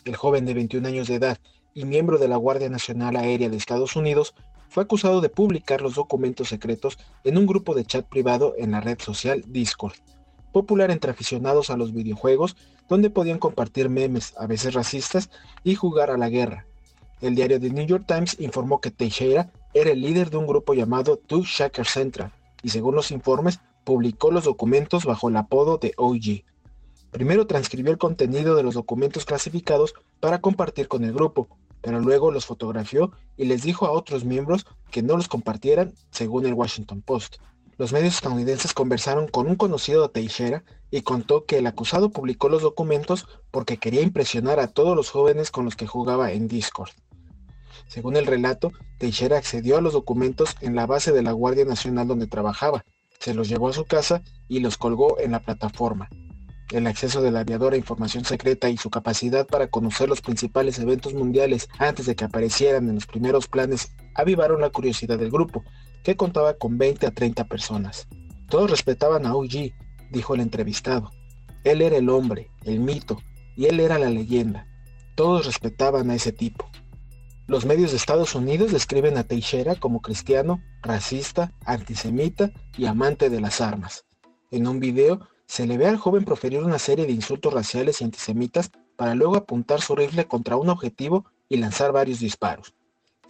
El 0.05 0.17
joven 0.17 0.47
de 0.47 0.55
21 0.55 0.89
años 0.89 1.09
de 1.09 1.17
edad 1.17 1.39
y 1.75 1.85
miembro 1.85 2.19
de 2.19 2.29
la 2.29 2.37
Guardia 2.37 2.69
Nacional 2.69 3.17
Aérea 3.17 3.49
de 3.49 3.57
Estados 3.57 3.97
Unidos, 3.97 4.35
fue 4.69 4.85
acusado 4.85 5.21
de 5.21 5.29
publicar 5.29 5.83
los 5.83 5.95
documentos 5.95 6.49
secretos 6.49 6.99
en 7.25 7.37
un 7.37 7.47
grupo 7.47 7.75
de 7.75 7.85
chat 7.85 8.07
privado 8.07 8.55
en 8.59 8.71
la 8.71 8.81
red 8.81 8.99
social 9.01 9.45
Discord, 9.47 9.95
popular 10.55 10.93
entre 10.93 11.11
aficionados 11.11 11.69
a 11.69 11.77
los 11.77 11.93
videojuegos, 11.93 12.57
donde 12.89 13.11
podían 13.11 13.41
compartir 13.41 13.89
memes, 13.89 14.35
a 14.39 14.47
veces 14.47 14.73
racistas, 14.73 15.29
y 15.65 15.75
jugar 15.75 16.13
a 16.13 16.17
la 16.17 16.29
guerra. 16.29 16.65
El 17.21 17.35
diario 17.35 17.59
The 17.59 17.71
New 17.71 17.85
York 17.85 18.05
Times 18.07 18.37
informó 18.39 18.81
que 18.81 18.93
Teixeira 18.93 19.51
era 19.75 19.91
el 19.91 20.01
líder 20.01 20.31
de 20.31 20.37
un 20.37 20.47
grupo 20.47 20.73
llamado 20.73 21.17
Two 21.17 21.43
Shaker 21.45 21.87
Central, 21.87 22.33
y 22.63 22.69
según 22.69 22.95
los 22.95 23.11
informes, 23.11 23.59
publicó 23.83 24.31
los 24.31 24.45
documentos 24.45 25.05
bajo 25.05 25.29
el 25.29 25.37
apodo 25.37 25.79
de 25.79 25.93
OG. 25.97 26.45
Primero 27.11 27.49
transcribió 27.49 27.91
el 27.91 27.99
contenido 27.99 28.55
de 28.55 28.63
los 28.63 28.75
documentos 28.75 29.25
clasificados 29.25 29.95
para 30.21 30.41
compartir 30.41 30.87
con 30.87 31.03
el 31.03 31.13
grupo, 31.13 31.49
pero 31.81 31.99
luego 31.99 32.31
los 32.31 32.47
fotografió 32.47 33.11
y 33.37 33.47
les 33.47 33.65
dijo 33.65 33.87
a 33.87 33.91
otros 33.91 34.25
miembros 34.25 34.67
que 34.93 35.03
no 35.03 35.17
los 35.17 35.27
compartieran, 35.27 35.95
según 36.13 36.47
el 36.47 36.55
Washington 36.55 37.03
Post. 37.03 37.39
Los 37.77 37.93
medios 37.93 38.15
estadounidenses 38.15 38.73
conversaron 38.73 39.27
con 39.27 39.49
un 39.49 39.57
conocido 39.57 40.03
de 40.03 40.09
Teixeira 40.09 40.63
y 40.93 41.03
contó 41.03 41.45
que 41.45 41.59
el 41.59 41.67
acusado 41.67 42.11
publicó 42.11 42.49
los 42.49 42.63
documentos 42.63 43.27
porque 43.51 43.79
quería 43.79 44.03
impresionar 44.03 44.61
a 44.61 44.69
todos 44.69 44.95
los 44.95 45.11
jóvenes 45.11 45.51
con 45.51 45.65
los 45.65 45.75
que 45.75 45.89
jugaba 45.89 46.31
en 46.31 46.47
Discord. 46.47 46.91
Según 47.89 48.17
el 48.17 48.27
relato, 48.27 48.71
Teixeira 48.99 49.39
accedió 49.39 49.77
a 49.77 49.81
los 49.81 49.93
documentos 49.93 50.57
en 50.61 50.77
la 50.77 50.87
base 50.87 51.11
de 51.11 51.23
la 51.23 51.33
Guardia 51.33 51.65
Nacional 51.65 52.07
donde 52.07 52.29
trabajaba, 52.29 52.85
se 53.19 53.35
los 53.35 53.49
llevó 53.49 53.69
a 53.69 53.73
su 53.73 53.85
casa 53.85 54.23
y 54.49 54.61
los 54.61 54.77
colgó 54.77 55.19
en 55.19 55.33
la 55.33 55.41
plataforma. 55.41 56.09
El 56.71 56.87
acceso 56.87 57.23
del 57.23 57.37
aviador 57.37 57.73
a 57.75 57.77
información 57.77 58.25
secreta 58.25 58.69
y 58.69 58.77
su 58.77 58.89
capacidad 58.89 59.47
para 59.47 59.67
conocer 59.67 60.09
los 60.09 60.21
principales 60.21 60.79
eventos 60.79 61.13
mundiales 61.13 61.69
antes 61.79 62.07
de 62.07 62.15
que 62.15 62.25
aparecieran 62.25 62.89
en 62.89 62.95
los 62.95 63.07
primeros 63.07 63.49
planes 63.49 63.93
avivaron 64.15 64.61
la 64.61 64.71
curiosidad 64.71 65.19
del 65.19 65.31
grupo, 65.31 65.65
que 66.05 66.17
contaba 66.17 66.55
con 66.55 66.79
20 66.79 67.07
a 67.07 67.11
30 67.11 67.45
personas. 67.49 68.07
Todos 68.49 68.71
respetaban 68.71 69.27
a 69.27 69.35
OG, 69.35 69.73
dijo 70.11 70.35
el 70.35 70.41
entrevistado. 70.41 71.11
Él 71.65 71.83
era 71.83 71.97
el 71.97 72.11
hombre, 72.11 72.51
el 72.63 72.79
mito, 72.79 73.21
y 73.57 73.67
él 73.67 73.81
era 73.81 73.99
la 73.99 74.11
leyenda. 74.11 74.69
Todos 75.17 75.47
respetaban 75.47 76.11
a 76.11 76.15
ese 76.15 76.31
tipo. 76.31 76.71
Los 77.47 77.65
medios 77.65 77.91
de 77.91 77.97
Estados 77.97 78.35
Unidos 78.35 78.73
describen 78.73 79.17
a 79.17 79.25
Teixeira 79.25 79.75
como 79.75 80.01
cristiano, 80.01 80.63
racista, 80.83 81.53
antisemita 81.65 82.51
y 82.77 82.87
amante 82.87 83.31
de 83.31 83.41
las 83.41 83.61
armas. 83.61 84.05
En 84.51 84.67
un 84.67 84.81
video 84.81 85.21
se 85.47 85.67
le 85.67 85.79
ve 85.79 85.87
al 85.87 85.97
joven 85.97 86.25
proferir 86.25 86.63
una 86.63 86.79
serie 86.79 87.07
de 87.07 87.13
insultos 87.13 87.53
raciales 87.53 88.01
y 88.01 88.05
antisemitas 88.05 88.71
para 88.97 89.15
luego 89.15 89.37
apuntar 89.37 89.81
su 89.81 89.95
rifle 89.95 90.27
contra 90.27 90.57
un 90.57 90.69
objetivo 90.69 91.27
y 91.49 91.57
lanzar 91.57 91.93
varios 91.93 92.21
disparos. 92.21 92.75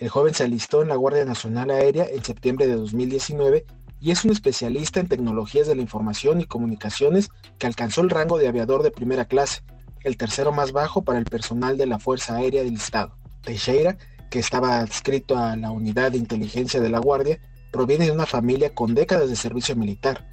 El 0.01 0.09
joven 0.09 0.35
se 0.35 0.45
alistó 0.45 0.83
en 0.83 0.89
la 0.89 0.97
Guardia 0.97 1.25
Nacional 1.25 1.71
Aérea 1.71 2.07
en 2.11 2.25
septiembre 2.25 2.67
de 2.67 2.75
2019 2.75 3.65
y 4.01 4.11
es 4.11 4.25
un 4.25 4.33
especialista 4.33 5.01
en 5.01 5.09
tecnologías 5.09 5.67
de 5.67 5.77
la 5.77 5.83
información 5.83 6.41
y 6.41 6.47
comunicaciones 6.47 7.31
que 7.59 7.67
alcanzó 7.67 8.01
el 8.01 8.11
rango 8.11 8.37
de 8.37 8.49
aviador 8.49 8.83
de 8.83 8.91
primera 8.91 9.25
clase, 9.27 9.63
el 10.03 10.17
tercero 10.17 10.53
más 10.53 10.73
bajo 10.73 11.03
para 11.05 11.19
el 11.19 11.25
personal 11.25 11.79
de 11.79 11.87
la 11.87 11.99
Fuerza 11.99 12.37
Aérea 12.37 12.65
del 12.65 12.75
Estado. 12.75 13.17
Teixeira, 13.43 13.97
que 14.31 14.41
estaba 14.41 14.81
adscrito 14.81 15.39
a 15.39 15.57
la 15.57 15.71
unidad 15.71 16.13
de 16.13 16.19
inteligencia 16.19 16.81
de 16.81 16.91
la 16.91 16.99
Guardia, 16.99 17.41
proviene 17.73 18.07
de 18.07 18.13
una 18.13 18.27
familia 18.27 18.75
con 18.75 18.95
décadas 18.95 19.31
de 19.31 19.37
servicio 19.37 19.77
militar. 19.77 20.27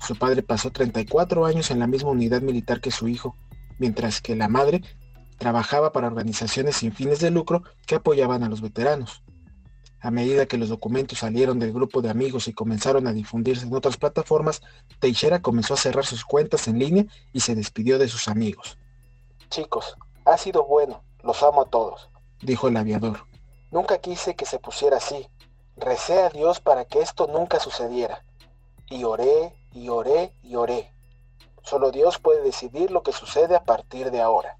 Su 0.00 0.16
padre 0.16 0.42
pasó 0.42 0.70
34 0.70 1.46
años 1.46 1.70
en 1.70 1.78
la 1.78 1.86
misma 1.86 2.10
unidad 2.10 2.42
militar 2.42 2.80
que 2.80 2.90
su 2.90 3.08
hijo, 3.08 3.36
mientras 3.78 4.20
que 4.20 4.36
la 4.36 4.48
madre 4.48 4.82
trabajaba 5.38 5.92
para 5.92 6.06
organizaciones 6.06 6.76
sin 6.76 6.92
fines 6.92 7.20
de 7.20 7.30
lucro 7.30 7.62
que 7.86 7.96
apoyaban 7.96 8.42
a 8.42 8.48
los 8.48 8.60
veteranos. 8.60 9.22
A 10.00 10.10
medida 10.10 10.44
que 10.44 10.58
los 10.58 10.68
documentos 10.68 11.20
salieron 11.20 11.58
del 11.58 11.72
grupo 11.72 12.02
de 12.02 12.10
amigos 12.10 12.46
y 12.46 12.52
comenzaron 12.52 13.06
a 13.06 13.12
difundirse 13.12 13.64
en 13.64 13.74
otras 13.74 13.96
plataformas, 13.96 14.60
Teixeira 15.00 15.40
comenzó 15.40 15.74
a 15.74 15.78
cerrar 15.78 16.04
sus 16.04 16.24
cuentas 16.24 16.68
en 16.68 16.78
línea 16.78 17.06
y 17.32 17.40
se 17.40 17.54
despidió 17.54 17.98
de 17.98 18.08
sus 18.08 18.28
amigos. 18.28 18.76
Chicos, 19.48 19.96
ha 20.26 20.36
sido 20.36 20.66
bueno, 20.66 21.02
los 21.22 21.42
amo 21.42 21.62
a 21.62 21.64
todos, 21.66 22.10
dijo 22.42 22.68
el 22.68 22.76
aviador. 22.76 23.26
Nunca 23.70 23.98
quise 23.98 24.36
que 24.36 24.44
se 24.44 24.58
pusiera 24.58 24.98
así. 24.98 25.26
Recé 25.76 26.22
a 26.22 26.28
Dios 26.28 26.60
para 26.60 26.84
que 26.84 27.00
esto 27.00 27.26
nunca 27.26 27.58
sucediera. 27.58 28.24
Y 28.90 29.04
oré 29.04 29.54
y 29.72 29.88
oré 29.88 30.32
y 30.42 30.54
oré. 30.54 30.92
Solo 31.62 31.90
Dios 31.90 32.18
puede 32.18 32.42
decidir 32.42 32.90
lo 32.90 33.02
que 33.02 33.12
sucede 33.12 33.56
a 33.56 33.64
partir 33.64 34.10
de 34.10 34.20
ahora. 34.20 34.58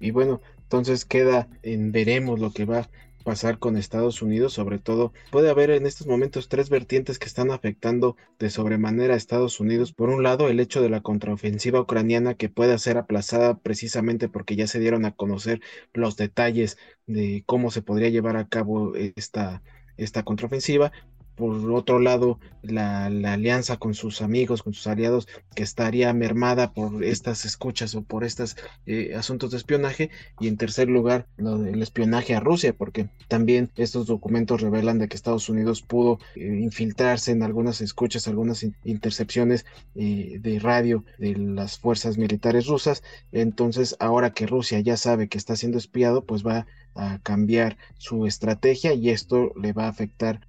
Y 0.00 0.10
bueno, 0.10 0.40
entonces 0.62 1.04
queda 1.04 1.48
en 1.62 1.92
veremos 1.92 2.40
lo 2.40 2.52
que 2.52 2.64
va 2.64 2.80
a 2.80 2.90
pasar 3.24 3.58
con 3.58 3.76
Estados 3.76 4.22
Unidos, 4.22 4.54
sobre 4.54 4.78
todo 4.78 5.12
puede 5.30 5.50
haber 5.50 5.70
en 5.70 5.86
estos 5.86 6.06
momentos 6.06 6.48
tres 6.48 6.70
vertientes 6.70 7.18
que 7.18 7.26
están 7.26 7.50
afectando 7.50 8.16
de 8.38 8.50
sobremanera 8.50 9.14
a 9.14 9.16
Estados 9.16 9.60
Unidos. 9.60 9.92
Por 9.92 10.08
un 10.08 10.22
lado, 10.22 10.48
el 10.48 10.58
hecho 10.58 10.80
de 10.80 10.88
la 10.88 11.02
contraofensiva 11.02 11.80
ucraniana 11.80 12.34
que 12.34 12.48
pueda 12.48 12.78
ser 12.78 12.96
aplazada 12.96 13.58
precisamente 13.58 14.28
porque 14.28 14.56
ya 14.56 14.66
se 14.66 14.80
dieron 14.80 15.04
a 15.04 15.12
conocer 15.12 15.60
los 15.92 16.16
detalles 16.16 16.78
de 17.06 17.44
cómo 17.46 17.70
se 17.70 17.82
podría 17.82 18.08
llevar 18.08 18.36
a 18.36 18.48
cabo 18.48 18.94
esta 18.96 19.62
esta 20.00 20.22
contraofensiva 20.22 20.92
por 21.40 21.72
otro 21.72 21.98
lado, 21.98 22.38
la, 22.62 23.06
alianza 23.06 23.78
con 23.78 23.94
sus 23.94 24.20
amigos, 24.20 24.62
con 24.62 24.74
sus 24.74 24.86
aliados, 24.86 25.26
que 25.54 25.62
estaría 25.62 26.12
mermada 26.12 26.74
por 26.74 27.02
estas 27.02 27.46
escuchas 27.46 27.94
o 27.94 28.02
por 28.02 28.24
estos 28.24 28.56
eh, 28.84 29.14
asuntos 29.16 29.50
de 29.50 29.56
espionaje. 29.56 30.10
Y 30.38 30.48
en 30.48 30.58
tercer 30.58 30.88
lugar, 30.88 31.26
el 31.38 31.82
espionaje 31.82 32.34
a 32.34 32.40
Rusia, 32.40 32.74
porque 32.74 33.08
también 33.26 33.72
estos 33.76 34.06
documentos 34.06 34.60
revelan 34.60 34.98
de 34.98 35.08
que 35.08 35.16
Estados 35.16 35.48
Unidos 35.48 35.80
pudo 35.80 36.18
eh, 36.36 36.44
infiltrarse 36.60 37.32
en 37.32 37.42
algunas 37.42 37.80
escuchas, 37.80 38.28
algunas 38.28 38.64
intercepciones 38.84 39.64
eh, 39.94 40.38
de 40.40 40.58
radio 40.58 41.04
de 41.18 41.36
las 41.36 41.78
fuerzas 41.78 42.18
militares 42.18 42.66
rusas. 42.66 43.02
Entonces, 43.32 43.96
ahora 43.98 44.32
que 44.32 44.46
Rusia 44.46 44.80
ya 44.80 44.98
sabe 44.98 45.28
que 45.28 45.38
está 45.38 45.56
siendo 45.56 45.78
espiado, 45.78 46.26
pues 46.26 46.46
va 46.46 46.66
a 46.94 47.18
cambiar 47.22 47.76
su 47.98 48.26
estrategia 48.26 48.94
y 48.94 49.10
esto 49.10 49.52
le 49.60 49.72
va 49.72 49.84
a 49.84 49.88
afectar 49.88 50.46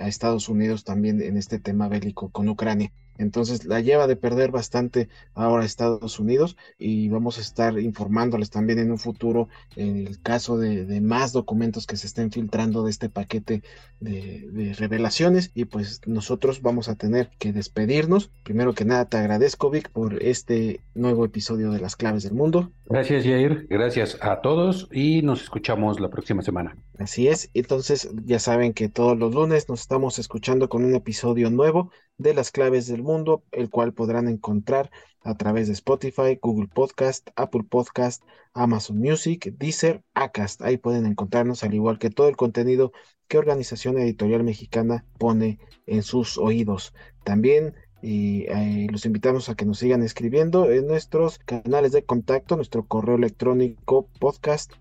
a 0.00 0.08
Estados 0.08 0.48
Unidos 0.48 0.84
también 0.84 1.22
en 1.22 1.36
este 1.36 1.58
tema 1.58 1.88
bélico 1.88 2.30
con 2.30 2.48
Ucrania. 2.48 2.92
Entonces 3.18 3.64
la 3.64 3.80
lleva 3.80 4.06
de 4.06 4.16
perder 4.16 4.50
bastante 4.50 5.08
ahora 5.34 5.64
Estados 5.64 6.18
Unidos 6.18 6.56
y 6.78 7.08
vamos 7.08 7.38
a 7.38 7.40
estar 7.40 7.78
informándoles 7.78 8.50
también 8.50 8.78
en 8.78 8.90
un 8.90 8.98
futuro 8.98 9.48
en 9.76 10.06
el 10.06 10.20
caso 10.22 10.56
de, 10.56 11.00
más 11.00 11.32
documentos 11.32 11.86
que 11.86 11.96
se 11.96 12.06
estén 12.06 12.30
filtrando 12.30 12.84
de 12.84 12.90
este 12.90 13.08
paquete 13.08 13.62
de, 14.00 14.74
revelaciones 14.78 15.50
y 15.54 15.64
pues 15.64 16.00
nosotros 16.06 16.62
vamos 16.62 16.88
a 16.88 16.94
tener 16.94 17.30
que 17.38 17.52
despedirnos. 17.52 18.30
Primero 18.44 18.74
que 18.74 18.84
nada 18.84 19.06
te 19.06 19.16
agradezco 19.16 19.70
Vic 19.70 19.90
por 19.90 20.22
este 20.22 20.80
nuevo 20.94 21.24
episodio 21.24 21.70
de 21.70 21.80
las 21.80 21.96
claves 21.96 22.22
del 22.22 22.34
mundo. 22.34 22.70
Gracias 22.86 23.24
Jair, 23.24 23.66
gracias 23.68 24.18
a 24.20 24.40
todos 24.40 24.88
y 24.92 25.22
nos 25.22 25.42
escuchamos 25.42 26.00
la 26.00 26.08
próxima 26.08 26.42
semana. 26.42 26.76
Así 26.98 27.28
es, 27.28 27.48
entonces 27.54 28.10
ya 28.24 28.40
saben 28.40 28.74
que 28.74 28.88
todos 28.88 29.16
los 29.16 29.32
lunes 29.32 29.68
nos 29.68 29.80
estamos 29.82 30.18
escuchando 30.18 30.68
con 30.68 30.84
un 30.84 30.96
episodio 30.96 31.48
nuevo 31.48 31.92
de 32.16 32.34
las 32.34 32.50
claves 32.50 32.88
del 32.88 33.04
mundo, 33.04 33.44
el 33.52 33.70
cual 33.70 33.94
podrán 33.94 34.28
encontrar 34.28 34.90
a 35.22 35.36
través 35.36 35.68
de 35.68 35.74
Spotify, 35.74 36.40
Google 36.42 36.66
Podcast, 36.66 37.28
Apple 37.36 37.62
Podcast, 37.62 38.24
Amazon 38.52 38.98
Music, 38.98 39.54
Deezer, 39.56 40.02
Acast. 40.14 40.60
Ahí 40.62 40.76
pueden 40.76 41.06
encontrarnos 41.06 41.62
al 41.62 41.72
igual 41.72 42.00
que 42.00 42.10
todo 42.10 42.28
el 42.28 42.36
contenido 42.36 42.90
que 43.28 43.38
Organización 43.38 43.96
Editorial 43.98 44.42
Mexicana 44.42 45.04
pone 45.18 45.60
en 45.86 46.02
sus 46.02 46.36
oídos. 46.36 46.92
También 47.22 47.76
y 48.00 48.44
eh, 48.48 48.86
los 48.90 49.06
invitamos 49.06 49.48
a 49.48 49.54
que 49.54 49.64
nos 49.64 49.78
sigan 49.78 50.02
escribiendo 50.02 50.70
en 50.70 50.86
nuestros 50.86 51.38
canales 51.38 51.92
de 51.92 52.02
contacto, 52.02 52.56
nuestro 52.56 52.86
correo 52.86 53.16
electrónico 53.16 54.08
podcast 54.18 54.72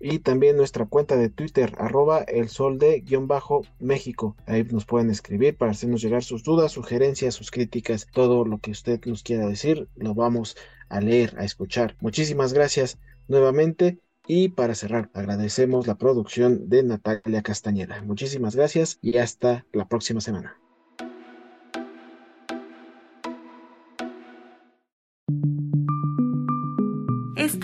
y 0.00 0.18
también 0.20 0.56
nuestra 0.56 0.86
cuenta 0.86 1.16
de 1.16 1.28
Twitter 1.28 1.74
arroba 1.78 2.22
el 2.22 2.48
sol 2.48 2.78
de 2.78 3.00
guion 3.00 3.28
bajo 3.28 3.62
México. 3.78 4.36
Ahí 4.46 4.64
nos 4.64 4.86
pueden 4.86 5.10
escribir 5.10 5.56
para 5.56 5.72
hacernos 5.72 6.02
llegar 6.02 6.24
sus 6.24 6.42
dudas, 6.42 6.72
sugerencias, 6.72 7.34
sus 7.34 7.50
críticas, 7.50 8.06
todo 8.12 8.44
lo 8.44 8.58
que 8.58 8.70
usted 8.70 9.00
nos 9.06 9.22
quiera 9.22 9.46
decir, 9.46 9.88
lo 9.96 10.14
vamos 10.14 10.56
a 10.88 11.00
leer, 11.00 11.34
a 11.38 11.44
escuchar. 11.44 11.96
Muchísimas 12.00 12.52
gracias 12.52 12.98
nuevamente. 13.28 13.98
Y 14.26 14.50
para 14.50 14.76
cerrar, 14.76 15.10
agradecemos 15.12 15.88
la 15.88 15.96
producción 15.96 16.68
de 16.68 16.84
Natalia 16.84 17.42
Castañeda. 17.42 18.02
Muchísimas 18.02 18.54
gracias 18.54 18.98
y 19.02 19.18
hasta 19.18 19.66
la 19.72 19.88
próxima 19.88 20.20
semana. 20.20 20.56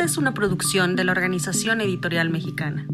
Es 0.07 0.17
una 0.17 0.35
producción 0.35 0.95
de 0.95 1.03
la 1.03 1.11
Organización 1.11 1.81
Editorial 1.81 2.31
Mexicana. 2.31 2.87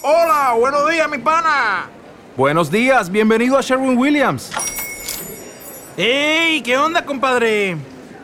Hola, 0.00 0.54
buenos 0.58 0.90
días, 0.90 1.10
mi 1.10 1.18
pana. 1.18 1.90
Buenos 2.34 2.70
días, 2.70 3.10
bienvenido 3.10 3.58
a 3.58 3.60
Sherwin 3.60 3.98
Williams. 3.98 4.50
¡Ey! 5.98 6.62
¿Qué 6.62 6.78
onda, 6.78 7.04
compadre? 7.04 7.76